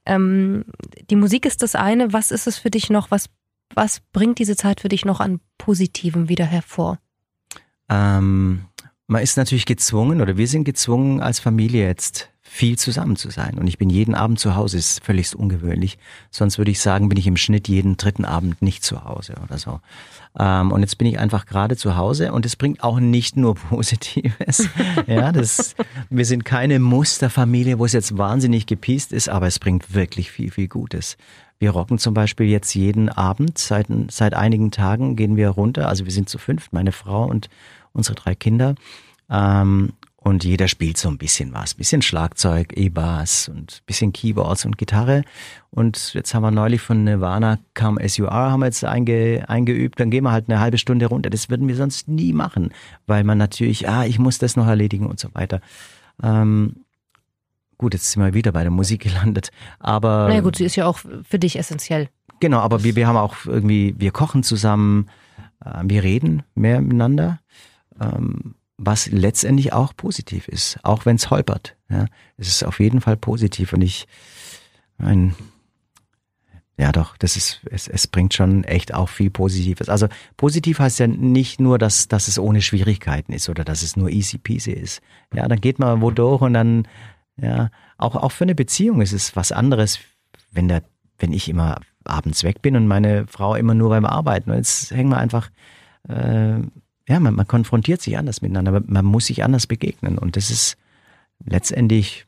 Ähm, 0.05 0.65
die 1.09 1.15
Musik 1.15 1.45
ist 1.45 1.61
das 1.63 1.75
eine. 1.75 2.13
Was 2.13 2.31
ist 2.31 2.47
es 2.47 2.57
für 2.57 2.69
dich 2.69 2.89
noch, 2.89 3.11
was 3.11 3.25
Was 3.75 4.01
bringt 4.13 4.39
diese 4.39 4.55
Zeit 4.55 4.81
für 4.81 4.89
dich 4.89 5.03
noch 5.03 5.19
an 5.19 5.39
Positivem 5.57 6.29
wieder 6.29 6.45
hervor? 6.45 6.99
Ähm, 7.89 8.65
man 9.07 9.23
ist 9.23 9.37
natürlich 9.37 9.65
gezwungen 9.65 10.21
oder 10.21 10.37
wir 10.37 10.47
sind 10.47 10.63
gezwungen 10.63 11.21
als 11.21 11.39
Familie 11.39 11.87
jetzt 11.87 12.29
viel 12.51 12.79
zusammen 12.79 13.15
zu 13.15 13.29
sein. 13.29 13.59
Und 13.59 13.67
ich 13.67 13.77
bin 13.77 13.91
jeden 13.91 14.15
Abend 14.15 14.39
zu 14.39 14.55
Hause, 14.55 14.77
ist 14.77 15.03
völlig 15.03 15.35
ungewöhnlich. 15.35 15.99
Sonst 16.31 16.57
würde 16.57 16.71
ich 16.71 16.79
sagen, 16.79 17.07
bin 17.07 17.17
ich 17.17 17.27
im 17.27 17.37
Schnitt 17.37 17.67
jeden 17.67 17.95
dritten 17.95 18.25
Abend 18.25 18.61
nicht 18.63 18.83
zu 18.83 19.03
Hause 19.03 19.35
oder 19.43 19.59
so. 19.59 19.79
Ähm, 20.37 20.71
und 20.71 20.81
jetzt 20.81 20.97
bin 20.97 21.07
ich 21.07 21.19
einfach 21.19 21.45
gerade 21.45 21.77
zu 21.77 21.95
Hause 21.95 22.33
und 22.33 22.47
es 22.47 22.55
bringt 22.55 22.83
auch 22.83 22.99
nicht 22.99 23.37
nur 23.37 23.53
Positives. 23.69 24.67
ja, 25.05 25.31
das, 25.31 25.75
wir 26.09 26.25
sind 26.25 26.43
keine 26.43 26.79
Musterfamilie, 26.79 27.77
wo 27.77 27.85
es 27.85 27.93
jetzt 27.93 28.17
wahnsinnig 28.17 28.65
gepiest 28.65 29.13
ist, 29.13 29.29
aber 29.29 29.45
es 29.45 29.59
bringt 29.59 29.93
wirklich 29.93 30.31
viel, 30.31 30.49
viel 30.49 30.67
Gutes. 30.67 31.17
Wir 31.59 31.69
rocken 31.69 31.99
zum 31.99 32.15
Beispiel 32.15 32.47
jetzt 32.47 32.73
jeden 32.73 33.09
Abend, 33.09 33.59
seit, 33.59 33.87
seit 34.09 34.33
einigen 34.33 34.71
Tagen 34.71 35.15
gehen 35.15 35.35
wir 35.35 35.49
runter, 35.49 35.87
also 35.87 36.05
wir 36.05 36.11
sind 36.11 36.29
zu 36.29 36.39
fünft, 36.39 36.73
meine 36.73 36.93
Frau 36.93 37.25
und 37.25 37.47
unsere 37.93 38.15
drei 38.15 38.33
Kinder. 38.33 38.75
Ähm, 39.29 39.93
und 40.21 40.43
jeder 40.43 40.67
spielt 40.67 40.97
so 40.97 41.07
ein 41.07 41.17
bisschen 41.17 41.53
was. 41.53 41.73
Bisschen 41.73 42.01
Schlagzeug, 42.01 42.73
E-Bass 42.75 43.47
und 43.47 43.85
bisschen 43.85 44.11
Keyboards 44.11 44.65
und 44.65 44.77
Gitarre. 44.77 45.23
Und 45.71 46.13
jetzt 46.13 46.33
haben 46.33 46.43
wir 46.43 46.51
neulich 46.51 46.81
von 46.81 47.05
Nirvana 47.05 47.57
Come 47.73 48.03
As 48.03 48.17
You 48.17 48.27
Are 48.27 48.51
haben 48.51 48.59
wir 48.59 48.65
jetzt 48.65 48.83
einge, 48.83 49.45
eingeübt. 49.47 49.97
Dann 49.99 50.11
gehen 50.11 50.25
wir 50.25 50.31
halt 50.31 50.49
eine 50.49 50.59
halbe 50.59 50.77
Stunde 50.77 51.05
runter. 51.05 51.29
Das 51.29 51.49
würden 51.49 51.69
wir 51.69 51.75
sonst 51.77 52.09
nie 52.09 52.33
machen, 52.33 52.73
weil 53.07 53.23
man 53.23 53.37
natürlich, 53.37 53.87
ah, 53.87 54.05
ich 54.05 54.19
muss 54.19 54.39
das 54.39 54.57
noch 54.57 54.67
erledigen 54.67 55.07
und 55.07 55.19
so 55.21 55.29
weiter. 55.33 55.61
Ähm, 56.21 56.83
gut, 57.77 57.93
jetzt 57.93 58.11
sind 58.11 58.21
wir 58.21 58.33
wieder 58.33 58.51
bei 58.51 58.63
der 58.63 58.71
Musik 58.71 59.03
gelandet. 59.03 59.51
Aber. 59.79 60.23
Na 60.23 60.27
naja, 60.29 60.41
gut, 60.41 60.57
sie 60.57 60.65
ist 60.65 60.75
ja 60.75 60.85
auch 60.85 60.97
für 60.97 61.39
dich 61.39 61.57
essentiell. 61.57 62.09
Genau, 62.41 62.59
aber 62.59 62.83
wir, 62.83 62.97
wir 62.97 63.07
haben 63.07 63.17
auch 63.17 63.35
irgendwie, 63.45 63.95
wir 63.97 64.11
kochen 64.11 64.43
zusammen, 64.43 65.09
äh, 65.63 65.81
wir 65.85 66.03
reden 66.03 66.43
mehr 66.55 66.81
miteinander. 66.81 67.39
Ähm, 68.01 68.55
was 68.79 69.07
letztendlich 69.07 69.73
auch 69.73 69.95
positiv 69.95 70.47
ist, 70.47 70.79
auch 70.83 71.05
wenn 71.05 71.17
es 71.17 71.29
holpert. 71.29 71.75
Ja, 71.89 72.05
es 72.37 72.47
ist 72.47 72.63
auf 72.63 72.79
jeden 72.79 73.01
Fall 73.01 73.17
positiv 73.17 73.73
und 73.73 73.81
ich, 73.81 74.07
mein, 74.97 75.35
ja 76.77 76.93
doch, 76.93 77.17
das 77.17 77.35
ist, 77.35 77.59
es, 77.69 77.89
es 77.89 78.07
bringt 78.07 78.33
schon 78.33 78.63
echt 78.63 78.93
auch 78.93 79.09
viel 79.09 79.29
Positives. 79.29 79.89
Also 79.89 80.07
positiv 80.37 80.79
heißt 80.79 80.99
ja 80.99 81.07
nicht 81.07 81.59
nur, 81.59 81.77
dass, 81.77 82.07
dass 82.07 82.29
es 82.29 82.39
ohne 82.39 82.61
Schwierigkeiten 82.61 83.33
ist 83.33 83.49
oder 83.49 83.65
dass 83.65 83.83
es 83.83 83.97
nur 83.97 84.09
easy 84.09 84.37
peasy 84.37 84.71
ist. 84.71 85.01
Ja, 85.33 85.47
dann 85.49 85.59
geht 85.59 85.77
man 85.77 86.01
wo 86.01 86.09
durch 86.09 86.41
und 86.41 86.53
dann, 86.53 86.87
ja, 87.35 87.69
auch, 87.97 88.15
auch 88.15 88.31
für 88.31 88.45
eine 88.45 88.55
Beziehung 88.55 89.01
ist 89.01 89.11
es 89.11 89.35
was 89.35 89.51
anderes, 89.51 89.99
wenn 90.51 90.69
der, 90.69 90.83
wenn 91.17 91.33
ich 91.33 91.49
immer 91.49 91.81
abends 92.05 92.45
weg 92.45 92.61
bin 92.61 92.77
und 92.77 92.87
meine 92.87 93.27
Frau 93.27 93.55
immer 93.55 93.73
nur 93.73 93.89
beim 93.89 94.05
Arbeiten. 94.05 94.53
Jetzt 94.53 94.91
hängen 94.91 95.09
wir 95.09 95.17
einfach 95.17 95.49
äh, 96.07 96.59
ja, 97.09 97.19
man, 97.19 97.33
man 97.33 97.47
konfrontiert 97.47 98.01
sich 98.01 98.17
anders 98.17 98.41
miteinander, 98.41 98.73
aber 98.73 98.85
man 98.87 99.03
muss 99.03 99.25
sich 99.25 99.43
anders 99.43 99.65
begegnen. 99.65 100.19
Und 100.19 100.35
das 100.35 100.51
ist 100.51 100.77
letztendlich, 101.43 102.25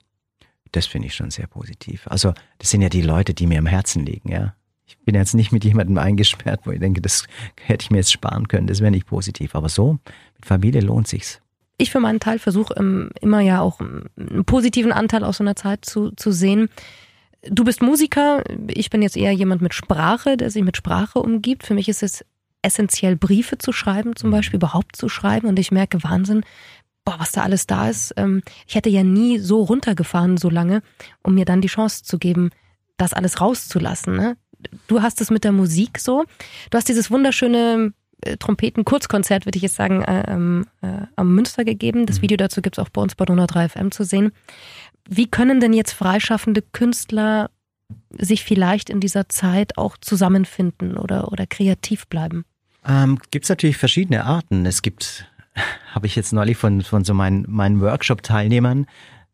das 0.71 0.87
finde 0.87 1.07
ich 1.07 1.13
schon 1.13 1.29
sehr 1.29 1.45
positiv. 1.45 2.07
Also, 2.07 2.33
das 2.57 2.71
sind 2.71 2.81
ja 2.81 2.89
die 2.89 3.03
Leute, 3.03 3.35
die 3.35 3.45
mir 3.45 3.59
am 3.59 3.67
Herzen 3.67 4.05
liegen, 4.05 4.31
ja. 4.31 4.55
Ich 4.87 4.97
bin 5.05 5.15
jetzt 5.15 5.35
nicht 5.35 5.53
mit 5.53 5.63
jemandem 5.63 5.97
eingesperrt, 5.99 6.61
wo 6.65 6.71
ich 6.71 6.79
denke, 6.79 6.99
das 6.99 7.25
hätte 7.61 7.83
ich 7.83 7.91
mir 7.91 7.97
jetzt 7.97 8.11
sparen 8.11 8.47
können, 8.47 8.67
das 8.67 8.81
wäre 8.81 8.91
nicht 8.91 9.05
positiv. 9.05 9.55
Aber 9.55 9.69
so, 9.69 9.93
mit 10.35 10.45
Familie 10.45 10.81
lohnt 10.81 11.07
sich's. 11.07 11.39
Ich 11.77 11.91
für 11.91 11.99
meinen 11.99 12.19
Teil 12.19 12.39
versuche 12.39 12.73
ähm, 12.77 13.11
immer 13.21 13.39
ja 13.39 13.61
auch 13.61 13.79
einen 13.79 14.43
positiven 14.45 14.91
Anteil 14.91 15.23
aus 15.23 15.37
so 15.37 15.43
einer 15.43 15.55
Zeit 15.55 15.85
zu, 15.85 16.11
zu 16.11 16.31
sehen. 16.31 16.69
Du 17.49 17.63
bist 17.63 17.81
Musiker, 17.81 18.43
ich 18.67 18.89
bin 18.89 19.01
jetzt 19.01 19.15
eher 19.15 19.31
jemand 19.31 19.61
mit 19.61 19.73
Sprache, 19.73 20.37
der 20.37 20.49
sich 20.51 20.63
mit 20.63 20.75
Sprache 20.75 21.19
umgibt. 21.19 21.65
Für 21.65 21.73
mich 21.73 21.87
ist 21.87 22.03
es 22.03 22.25
essentiell 22.61 23.15
Briefe 23.15 23.57
zu 23.57 23.71
schreiben, 23.71 24.15
zum 24.15 24.29
mhm. 24.29 24.33
Beispiel 24.33 24.57
überhaupt 24.57 24.95
zu 24.95 25.09
schreiben. 25.09 25.47
Und 25.47 25.59
ich 25.59 25.71
merke 25.71 26.03
Wahnsinn, 26.03 26.43
boah, 27.05 27.15
was 27.19 27.31
da 27.31 27.43
alles 27.43 27.67
da 27.67 27.89
ist. 27.89 28.13
Ähm, 28.17 28.41
ich 28.67 28.75
hätte 28.75 28.89
ja 28.89 29.03
nie 29.03 29.39
so 29.39 29.61
runtergefahren 29.63 30.37
so 30.37 30.49
lange, 30.49 30.81
um 31.23 31.35
mir 31.35 31.45
dann 31.45 31.61
die 31.61 31.67
Chance 31.67 32.03
zu 32.03 32.17
geben, 32.17 32.51
das 32.97 33.13
alles 33.13 33.41
rauszulassen. 33.41 34.15
Ne? 34.15 34.37
Du 34.87 35.01
hast 35.01 35.21
es 35.21 35.31
mit 35.31 35.43
der 35.43 35.51
Musik 35.51 35.99
so. 35.99 36.25
Du 36.69 36.77
hast 36.77 36.87
dieses 36.87 37.09
wunderschöne 37.09 37.93
äh, 38.21 38.37
Trompeten-Kurzkonzert, 38.37 39.45
würde 39.45 39.57
ich 39.57 39.63
jetzt 39.63 39.75
sagen, 39.75 40.03
äh, 40.03 40.31
ähm, 40.31 40.67
äh, 40.81 41.07
am 41.15 41.33
Münster 41.33 41.65
gegeben. 41.65 42.05
Das 42.05 42.17
mhm. 42.17 42.23
Video 42.23 42.37
dazu 42.37 42.61
gibt's 42.61 42.79
auch 42.79 42.89
bei 42.89 43.01
uns 43.01 43.15
bei 43.15 43.25
Donau 43.25 43.47
3 43.47 43.69
FM 43.69 43.91
zu 43.91 44.03
sehen. 44.03 44.31
Wie 45.09 45.27
können 45.27 45.59
denn 45.59 45.73
jetzt 45.73 45.93
freischaffende 45.93 46.61
Künstler 46.61 47.49
sich 48.11 48.43
vielleicht 48.43 48.89
in 48.89 48.99
dieser 48.99 49.27
Zeit 49.29 49.77
auch 49.77 49.97
zusammenfinden 49.97 50.97
oder, 50.97 51.31
oder 51.31 51.47
kreativ 51.47 52.07
bleiben? 52.07 52.45
Ähm, 52.85 53.19
gibt 53.31 53.45
es 53.45 53.49
natürlich 53.49 53.77
verschiedene 53.77 54.25
Arten. 54.25 54.65
Es 54.65 54.81
gibt, 54.81 55.27
habe 55.93 56.07
ich 56.07 56.15
jetzt 56.15 56.33
neulich 56.33 56.57
von, 56.57 56.81
von 56.81 57.03
so 57.03 57.13
meinen, 57.13 57.45
meinen 57.47 57.81
Workshop-Teilnehmern, 57.81 58.87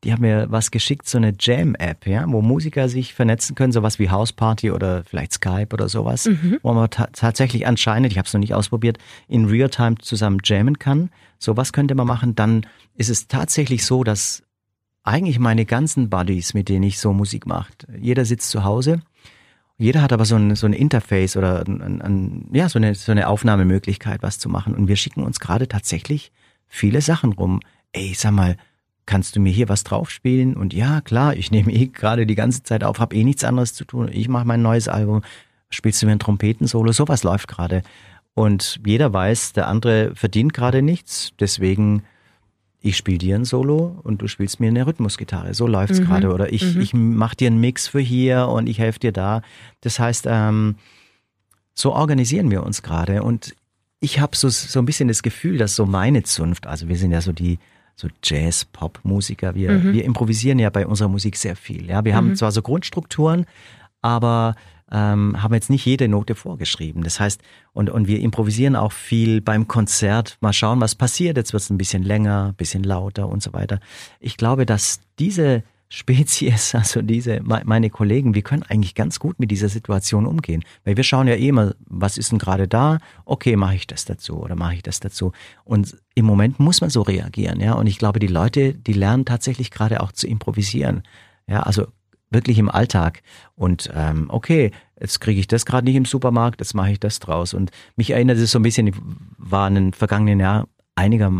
die 0.03 0.11
haben 0.13 0.21
mir 0.21 0.45
was 0.49 0.69
geschickt, 0.69 1.09
so 1.09 1.17
eine 1.17 1.33
Jam-App, 1.37 2.05
ja, 2.05 2.23
wo 2.27 2.41
Musiker 2.41 2.87
sich 2.87 3.13
vernetzen 3.13 3.55
können, 3.55 3.73
sowas 3.73 3.97
wie 3.97 4.11
Houseparty 4.11 4.71
oder 4.71 5.03
vielleicht 5.03 5.33
Skype 5.33 5.69
oder 5.73 5.89
sowas, 5.89 6.25
mhm. 6.25 6.59
wo 6.61 6.73
man 6.73 6.89
ta 6.89 7.07
tatsächlich 7.13 7.65
anscheinend, 7.65 8.11
ich 8.11 8.17
habe 8.17 8.27
es 8.27 8.33
noch 8.33 8.39
nicht 8.39 8.53
ausprobiert, 8.53 8.99
in 9.27 9.45
Realtime 9.45 9.95
zusammen 9.97 10.39
jammen 10.43 10.77
kann. 10.77 11.09
Sowas 11.39 11.73
könnte 11.73 11.95
man 11.95 12.05
machen. 12.05 12.35
Dann 12.35 12.67
ist 12.95 13.09
es 13.09 13.27
tatsächlich 13.27 13.85
so, 13.85 14.03
dass 14.03 14.43
eigentlich 15.03 15.39
meine 15.39 15.65
ganzen 15.65 16.09
Buddies, 16.09 16.53
mit 16.53 16.69
denen 16.69 16.83
ich 16.83 16.99
so 16.99 17.11
Musik 17.11 17.47
mache, 17.47 17.71
jeder 17.99 18.25
sitzt 18.25 18.51
zu 18.51 18.63
Hause 18.63 19.01
jeder 19.77 20.01
hat 20.01 20.11
aber 20.11 20.25
so 20.25 20.35
ein, 20.35 20.55
so 20.55 20.65
ein 20.65 20.73
Interface 20.73 21.37
oder 21.37 21.63
ein, 21.67 22.01
ein, 22.01 22.49
ja, 22.51 22.67
so 22.67 22.79
eine, 22.79 22.95
so 22.95 23.11
eine 23.11 23.27
Aufnahmemöglichkeit, 23.27 24.23
was 24.23 24.39
zu 24.39 24.49
machen. 24.49 24.73
Und 24.73 24.87
wir 24.87 24.95
schicken 24.95 25.23
uns 25.23 25.39
gerade 25.39 25.67
tatsächlich 25.67 26.31
viele 26.67 27.01
Sachen 27.01 27.33
rum. 27.33 27.59
Ey, 27.91 28.13
sag 28.15 28.31
mal, 28.31 28.57
kannst 29.05 29.35
du 29.35 29.39
mir 29.39 29.51
hier 29.51 29.69
was 29.69 29.83
draufspielen? 29.83 30.55
Und 30.55 30.73
ja, 30.73 31.01
klar, 31.01 31.35
ich 31.35 31.51
nehme 31.51 31.71
eh 31.71 31.87
gerade 31.87 32.25
die 32.25 32.35
ganze 32.35 32.63
Zeit 32.63 32.83
auf, 32.83 32.99
habe 32.99 33.15
eh 33.15 33.23
nichts 33.23 33.43
anderes 33.43 33.73
zu 33.73 33.85
tun. 33.85 34.09
Ich 34.11 34.27
mache 34.29 34.47
mein 34.47 34.63
neues 34.63 34.87
Album. 34.87 35.21
Spielst 35.69 36.01
du 36.01 36.07
mir 36.07 36.13
ein 36.13 36.19
Trompetensolo? 36.19 36.91
Sowas 36.91 37.23
läuft 37.23 37.47
gerade. 37.47 37.83
Und 38.33 38.79
jeder 38.85 39.13
weiß, 39.13 39.53
der 39.53 39.67
andere 39.67 40.15
verdient 40.15 40.53
gerade 40.53 40.81
nichts. 40.81 41.33
Deswegen 41.39 42.03
ich 42.87 42.97
spiele 42.97 43.17
dir 43.17 43.35
ein 43.35 43.45
Solo 43.45 43.99
und 44.03 44.21
du 44.21 44.27
spielst 44.27 44.59
mir 44.59 44.67
eine 44.67 44.87
Rhythmusgitarre. 44.87 45.53
So 45.53 45.67
läuft's 45.67 45.99
mhm. 45.99 46.05
gerade. 46.05 46.33
Oder 46.33 46.53
ich, 46.53 46.75
mhm. 46.75 46.81
ich 46.81 46.93
mach 46.93 47.35
dir 47.35 47.47
einen 47.47 47.59
Mix 47.59 47.87
für 47.87 47.99
hier 47.99 48.47
und 48.47 48.67
ich 48.67 48.79
helfe 48.79 48.99
dir 48.99 49.11
da. 49.11 49.41
Das 49.81 49.99
heißt, 49.99 50.25
ähm, 50.27 50.75
so 51.73 51.93
organisieren 51.93 52.49
wir 52.49 52.63
uns 52.63 52.81
gerade. 52.81 53.23
Und 53.23 53.55
ich 53.99 54.19
habe 54.19 54.35
so, 54.37 54.47
so 54.49 54.79
ein 54.79 54.85
bisschen 54.85 55.09
das 55.09 55.21
Gefühl, 55.21 55.57
dass 55.57 55.75
so 55.75 55.85
meine 55.85 56.23
Zunft, 56.23 56.65
also 56.65 56.87
wir 56.87 56.97
sind 56.97 57.11
ja 57.11 57.21
so 57.21 57.33
die 57.33 57.59
so 57.95 58.07
Jazz-Pop-Musiker, 58.23 59.55
wir, 59.55 59.71
mhm. 59.71 59.93
wir 59.93 60.05
improvisieren 60.05 60.59
ja 60.59 60.69
bei 60.69 60.85
unserer 60.85 61.09
Musik 61.09 61.35
sehr 61.35 61.55
viel. 61.55 61.89
Ja, 61.89 62.05
wir 62.05 62.15
haben 62.15 62.29
mhm. 62.29 62.35
zwar 62.35 62.51
so 62.51 62.61
Grundstrukturen, 62.61 63.45
aber 64.01 64.55
ähm, 64.91 65.41
haben 65.41 65.53
jetzt 65.53 65.69
nicht 65.69 65.85
jede 65.85 66.07
Note 66.07 66.35
vorgeschrieben. 66.35 67.03
Das 67.03 67.19
heißt, 67.19 67.41
und, 67.73 67.89
und 67.89 68.07
wir 68.07 68.19
improvisieren 68.19 68.75
auch 68.75 68.91
viel 68.91 69.41
beim 69.41 69.67
Konzert. 69.67 70.37
Mal 70.41 70.53
schauen, 70.53 70.81
was 70.81 70.95
passiert. 70.95 71.37
Jetzt 71.37 71.53
wird 71.53 71.63
es 71.63 71.69
ein 71.69 71.77
bisschen 71.77 72.03
länger, 72.03 72.49
ein 72.49 72.55
bisschen 72.55 72.83
lauter 72.83 73.27
und 73.27 73.43
so 73.43 73.53
weiter. 73.53 73.79
Ich 74.19 74.37
glaube, 74.37 74.65
dass 74.65 75.01
diese 75.19 75.63
Spezies, 75.89 76.75
also 76.75 77.01
diese, 77.01 77.41
meine 77.41 77.89
Kollegen, 77.89 78.35
wir 78.35 78.41
können 78.41 78.63
eigentlich 78.63 78.95
ganz 78.95 79.19
gut 79.19 79.39
mit 79.39 79.51
dieser 79.51 79.69
Situation 79.69 80.25
umgehen. 80.25 80.63
Weil 80.83 80.97
wir 80.97 81.03
schauen 81.03 81.27
ja 81.27 81.35
eh 81.35 81.49
immer, 81.49 81.75
was 81.85 82.17
ist 82.17 82.31
denn 82.31 82.39
gerade 82.39 82.67
da? 82.67 82.99
Okay, 83.25 83.55
mache 83.55 83.75
ich 83.75 83.87
das 83.87 84.05
dazu 84.05 84.37
oder 84.37 84.55
mache 84.55 84.75
ich 84.75 84.83
das 84.83 84.99
dazu? 84.99 85.31
Und 85.63 85.97
im 86.15 86.25
Moment 86.25 86.59
muss 86.59 86.81
man 86.81 86.89
so 86.89 87.01
reagieren, 87.01 87.59
ja. 87.59 87.73
Und 87.73 87.87
ich 87.87 87.99
glaube, 87.99 88.19
die 88.19 88.27
Leute, 88.27 88.73
die 88.73 88.93
lernen 88.93 89.25
tatsächlich 89.25 89.71
gerade 89.71 90.01
auch 90.01 90.11
zu 90.11 90.27
improvisieren. 90.27 91.03
Ja, 91.49 91.61
also 91.61 91.87
wirklich 92.29 92.59
im 92.59 92.69
Alltag. 92.69 93.21
Und 93.55 93.89
ähm, 93.93 94.27
okay, 94.29 94.71
jetzt 94.99 95.21
kriege 95.21 95.39
ich 95.39 95.47
das 95.47 95.65
gerade 95.65 95.85
nicht 95.85 95.95
im 95.95 96.05
Supermarkt, 96.05 96.59
jetzt 96.59 96.73
mache 96.73 96.91
ich 96.91 96.99
das 96.99 97.19
draus. 97.19 97.53
Und 97.53 97.71
mich 97.95 98.11
erinnert 98.11 98.37
es 98.37 98.51
so 98.51 98.59
ein 98.59 98.63
bisschen, 98.63 98.87
ich 98.87 98.95
war 99.37 99.67
in 99.67 99.75
den 99.75 99.93
vergangenen 99.93 100.39
Jahr 100.39 100.67
einige, 100.95 101.31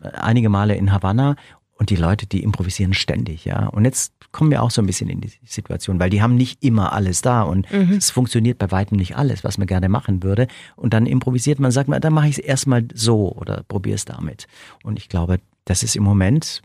einige 0.00 0.48
Male 0.48 0.74
in 0.76 0.92
Havanna 0.92 1.36
und 1.74 1.90
die 1.90 1.96
Leute, 1.96 2.26
die 2.26 2.42
improvisieren 2.42 2.94
ständig, 2.94 3.44
ja. 3.44 3.66
Und 3.66 3.84
jetzt 3.84 4.12
kommen 4.30 4.50
wir 4.50 4.62
auch 4.62 4.70
so 4.70 4.80
ein 4.80 4.86
bisschen 4.86 5.10
in 5.10 5.20
die 5.20 5.32
Situation, 5.44 6.00
weil 6.00 6.10
die 6.10 6.22
haben 6.22 6.36
nicht 6.36 6.64
immer 6.64 6.92
alles 6.92 7.20
da 7.20 7.42
und 7.42 7.70
mhm. 7.70 7.92
es 7.92 8.10
funktioniert 8.10 8.58
bei 8.58 8.70
weitem 8.70 8.96
nicht 8.96 9.16
alles, 9.16 9.44
was 9.44 9.58
man 9.58 9.66
gerne 9.66 9.88
machen 9.88 10.22
würde. 10.22 10.46
Und 10.74 10.94
dann 10.94 11.06
improvisiert 11.06 11.60
man, 11.60 11.70
sagt 11.70 11.88
man, 11.88 12.00
dann 12.00 12.14
mache 12.14 12.28
ich 12.28 12.38
es 12.38 12.44
erstmal 12.44 12.86
so 12.94 13.32
oder 13.32 13.62
probiere 13.64 13.96
es 13.96 14.04
damit. 14.04 14.46
Und 14.82 14.98
ich 14.98 15.08
glaube, 15.08 15.40
das 15.64 15.82
ist 15.82 15.96
im 15.96 16.02
Moment, 16.02 16.62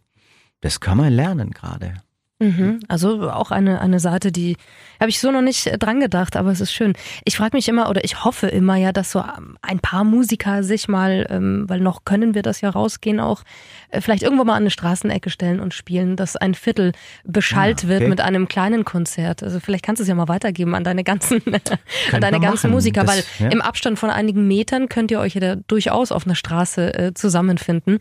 das 0.61 0.79
kann 0.79 0.97
man 0.97 1.11
lernen 1.11 1.51
gerade. 1.51 1.95
Mhm. 2.39 2.81
Also 2.87 3.31
auch 3.31 3.49
eine, 3.49 3.81
eine 3.81 3.99
Seite, 3.99 4.31
die 4.31 4.57
habe 4.99 5.09
ich 5.09 5.19
so 5.19 5.31
noch 5.31 5.41
nicht 5.41 5.65
äh, 5.65 5.77
dran 5.77 5.99
gedacht, 5.99 6.35
aber 6.35 6.51
es 6.51 6.61
ist 6.61 6.71
schön. 6.71 6.93
Ich 7.25 7.35
frage 7.35 7.57
mich 7.57 7.67
immer 7.67 7.89
oder 7.89 8.03
ich 8.03 8.23
hoffe 8.23 8.47
immer 8.47 8.75
ja, 8.75 8.91
dass 8.91 9.11
so 9.11 9.19
ähm, 9.19 9.57
ein 9.63 9.79
paar 9.79 10.03
Musiker 10.03 10.61
sich 10.61 10.87
mal, 10.87 11.25
ähm, 11.31 11.65
weil 11.67 11.79
noch 11.79 12.05
können 12.05 12.35
wir 12.35 12.43
das 12.43 12.61
ja 12.61 12.69
rausgehen, 12.69 13.19
auch 13.19 13.41
äh, 13.89 14.01
vielleicht 14.01 14.21
irgendwo 14.21 14.43
mal 14.43 14.53
an 14.53 14.63
eine 14.63 14.69
Straßenecke 14.69 15.31
stellen 15.31 15.59
und 15.59 15.73
spielen, 15.73 16.15
dass 16.15 16.35
ein 16.35 16.53
Viertel 16.53 16.91
beschallt 17.23 17.81
ja, 17.81 17.89
okay. 17.89 17.99
wird 17.99 18.09
mit 18.09 18.21
einem 18.21 18.47
kleinen 18.47 18.85
Konzert. 18.85 19.41
Also 19.41 19.59
vielleicht 19.59 19.83
kannst 19.83 19.99
du 19.99 20.03
es 20.03 20.07
ja 20.09 20.13
mal 20.13 20.27
weitergeben 20.27 20.75
an 20.75 20.83
deine 20.83 21.03
ganzen, 21.03 21.41
an 22.11 22.21
deine 22.21 22.39
ganzen 22.39 22.67
machen. 22.67 22.71
Musiker, 22.71 23.03
das, 23.03 23.15
weil 23.15 23.23
ja. 23.39 23.51
im 23.51 23.61
Abstand 23.61 23.97
von 23.97 24.11
einigen 24.11 24.47
Metern 24.47 24.89
könnt 24.89 25.09
ihr 25.09 25.19
euch 25.19 25.33
ja 25.33 25.55
durchaus 25.55 26.11
auf 26.11 26.27
einer 26.27 26.35
Straße 26.35 26.93
äh, 26.93 27.13
zusammenfinden. 27.15 27.97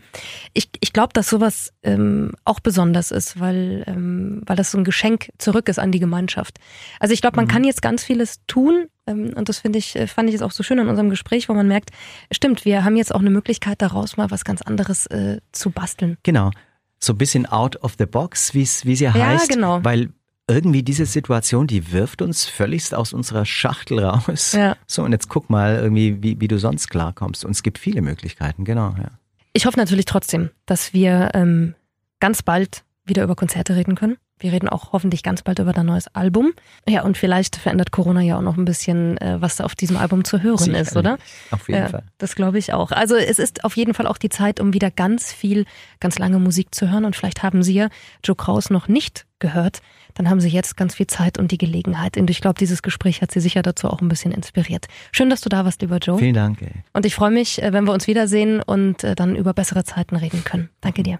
Ich, 0.53 0.69
ich 0.79 0.93
glaube, 0.93 1.13
dass 1.13 1.27
sowas 1.27 1.73
ähm, 1.81 2.33
auch 2.45 2.59
besonders 2.59 3.09
ist, 3.09 3.39
weil 3.39 3.83
ähm, 3.87 4.26
weil 4.45 4.55
das 4.55 4.71
so 4.71 4.77
ein 4.77 4.83
Geschenk 4.83 5.29
zurück 5.37 5.69
ist 5.69 5.79
an 5.79 5.91
die 5.91 5.99
Gemeinschaft. 5.99 6.59
Also 6.99 7.13
ich 7.13 7.21
glaube, 7.21 7.37
man 7.37 7.45
mhm. 7.45 7.49
kann 7.49 7.63
jetzt 7.63 7.81
ganz 7.81 8.03
vieles 8.03 8.45
tun 8.47 8.87
ähm, 9.07 9.33
und 9.35 9.49
das 9.49 9.59
finde 9.59 9.79
ich, 9.79 9.95
äh, 9.95 10.07
fand 10.07 10.29
ich 10.29 10.33
jetzt 10.33 10.43
auch 10.43 10.51
so 10.51 10.63
schön 10.63 10.79
in 10.79 10.87
unserem 10.87 11.09
Gespräch, 11.09 11.49
wo 11.49 11.53
man 11.53 11.67
merkt, 11.67 11.91
stimmt, 12.31 12.65
wir 12.65 12.83
haben 12.83 12.95
jetzt 12.95 13.13
auch 13.13 13.19
eine 13.19 13.29
Möglichkeit 13.29 13.81
daraus 13.81 14.17
mal 14.17 14.31
was 14.31 14.45
ganz 14.45 14.61
anderes 14.61 15.07
äh, 15.07 15.39
zu 15.51 15.71
basteln. 15.71 16.17
Genau. 16.23 16.51
So 16.99 17.13
ein 17.13 17.17
bisschen 17.17 17.45
out 17.45 17.75
of 17.83 17.95
the 17.97 18.05
box, 18.05 18.53
wie 18.53 18.63
es 18.63 18.83
ja 18.83 19.13
heißt. 19.13 19.49
Ja, 19.49 19.55
genau. 19.55 19.83
Weil 19.83 20.09
irgendwie 20.49 20.81
diese 20.81 21.05
Situation, 21.05 21.67
die 21.67 21.91
wirft 21.91 22.21
uns 22.21 22.45
völligst 22.45 22.95
aus 22.95 23.13
unserer 23.13 23.45
Schachtel 23.45 23.99
raus. 23.99 24.53
Ja. 24.53 24.77
So, 24.87 25.03
und 25.03 25.11
jetzt 25.11 25.27
guck 25.29 25.49
mal 25.49 25.75
irgendwie, 25.75 26.23
wie, 26.23 26.39
wie 26.39 26.47
du 26.47 26.57
sonst 26.57 26.89
klarkommst. 26.89 27.43
Und 27.43 27.51
es 27.51 27.63
gibt 27.63 27.77
viele 27.77 28.01
Möglichkeiten, 28.01 28.63
genau, 28.63 28.95
ja. 28.97 29.11
Ich 29.53 29.65
hoffe 29.65 29.79
natürlich 29.79 30.05
trotzdem, 30.05 30.51
dass 30.65 30.93
wir 30.93 31.31
ähm, 31.33 31.73
ganz 32.19 32.43
bald 32.43 32.83
wieder 33.07 33.23
über 33.23 33.35
Konzerte 33.35 33.75
reden 33.75 33.95
können. 33.95 34.17
Wir 34.39 34.51
reden 34.51 34.69
auch 34.69 34.91
hoffentlich 34.91 35.23
ganz 35.23 35.41
bald 35.41 35.57
über 35.59 35.73
dein 35.73 35.87
neues 35.87 36.07
Album. 36.13 36.53
Ja, 36.87 37.03
und 37.03 37.17
vielleicht 37.17 37.55
verändert 37.55 37.91
Corona 37.91 38.21
ja 38.21 38.37
auch 38.37 38.41
noch 38.41 38.57
ein 38.57 38.65
bisschen, 38.65 39.17
äh, 39.17 39.41
was 39.41 39.61
auf 39.61 39.73
diesem 39.73 39.97
Album 39.97 40.25
zu 40.25 40.43
hören 40.43 40.57
Sicher, 40.57 40.79
ist, 40.79 40.95
oder? 40.95 41.17
Auf 41.49 41.67
jeden 41.67 41.81
ja, 41.81 41.89
Fall. 41.89 42.03
Das 42.19 42.35
glaube 42.35 42.59
ich 42.59 42.73
auch. 42.73 42.91
Also 42.91 43.15
es 43.15 43.39
ist 43.39 43.63
auf 43.63 43.75
jeden 43.75 43.95
Fall 43.95 44.05
auch 44.05 44.17
die 44.17 44.29
Zeit, 44.29 44.59
um 44.59 44.73
wieder 44.73 44.91
ganz 44.91 45.33
viel, 45.33 45.65
ganz 45.99 46.19
lange 46.19 46.37
Musik 46.37 46.75
zu 46.75 46.91
hören. 46.91 47.05
Und 47.05 47.15
vielleicht 47.15 47.41
haben 47.41 47.63
Sie 47.63 47.73
ja 47.73 47.89
Joe 48.23 48.35
Kraus 48.35 48.69
noch 48.69 48.87
nicht 48.87 49.25
gehört. 49.39 49.81
Dann 50.13 50.29
haben 50.29 50.39
Sie 50.39 50.49
jetzt 50.49 50.77
ganz 50.77 50.95
viel 50.95 51.07
Zeit 51.07 51.39
und 51.39 51.51
die 51.51 51.57
Gelegenheit. 51.57 52.17
Und 52.17 52.29
ich 52.29 52.41
glaube, 52.41 52.59
dieses 52.59 52.83
Gespräch 52.83 53.21
hat 53.21 53.31
Sie 53.31 53.39
sicher 53.39 53.63
dazu 53.63 53.89
auch 53.89 54.01
ein 54.01 54.09
bisschen 54.09 54.31
inspiriert. 54.31 54.87
Schön, 55.11 55.31
dass 55.31 55.41
du 55.41 55.49
da 55.49 55.65
warst, 55.65 55.81
lieber 55.81 55.97
Joe. 55.97 56.17
Vielen 56.17 56.35
Dank. 56.35 56.61
Ey. 56.61 56.71
Und 56.93 57.05
ich 57.07 57.15
freue 57.15 57.31
mich, 57.31 57.61
äh, 57.61 57.73
wenn 57.73 57.85
wir 57.85 57.93
uns 57.93 58.05
wiedersehen 58.05 58.61
und 58.61 59.03
äh, 59.03 59.15
dann 59.15 59.35
über 59.35 59.53
bessere 59.53 59.83
Zeiten 59.83 60.15
reden 60.15 60.43
können. 60.43 60.69
Danke 60.81 61.01
dir. 61.01 61.19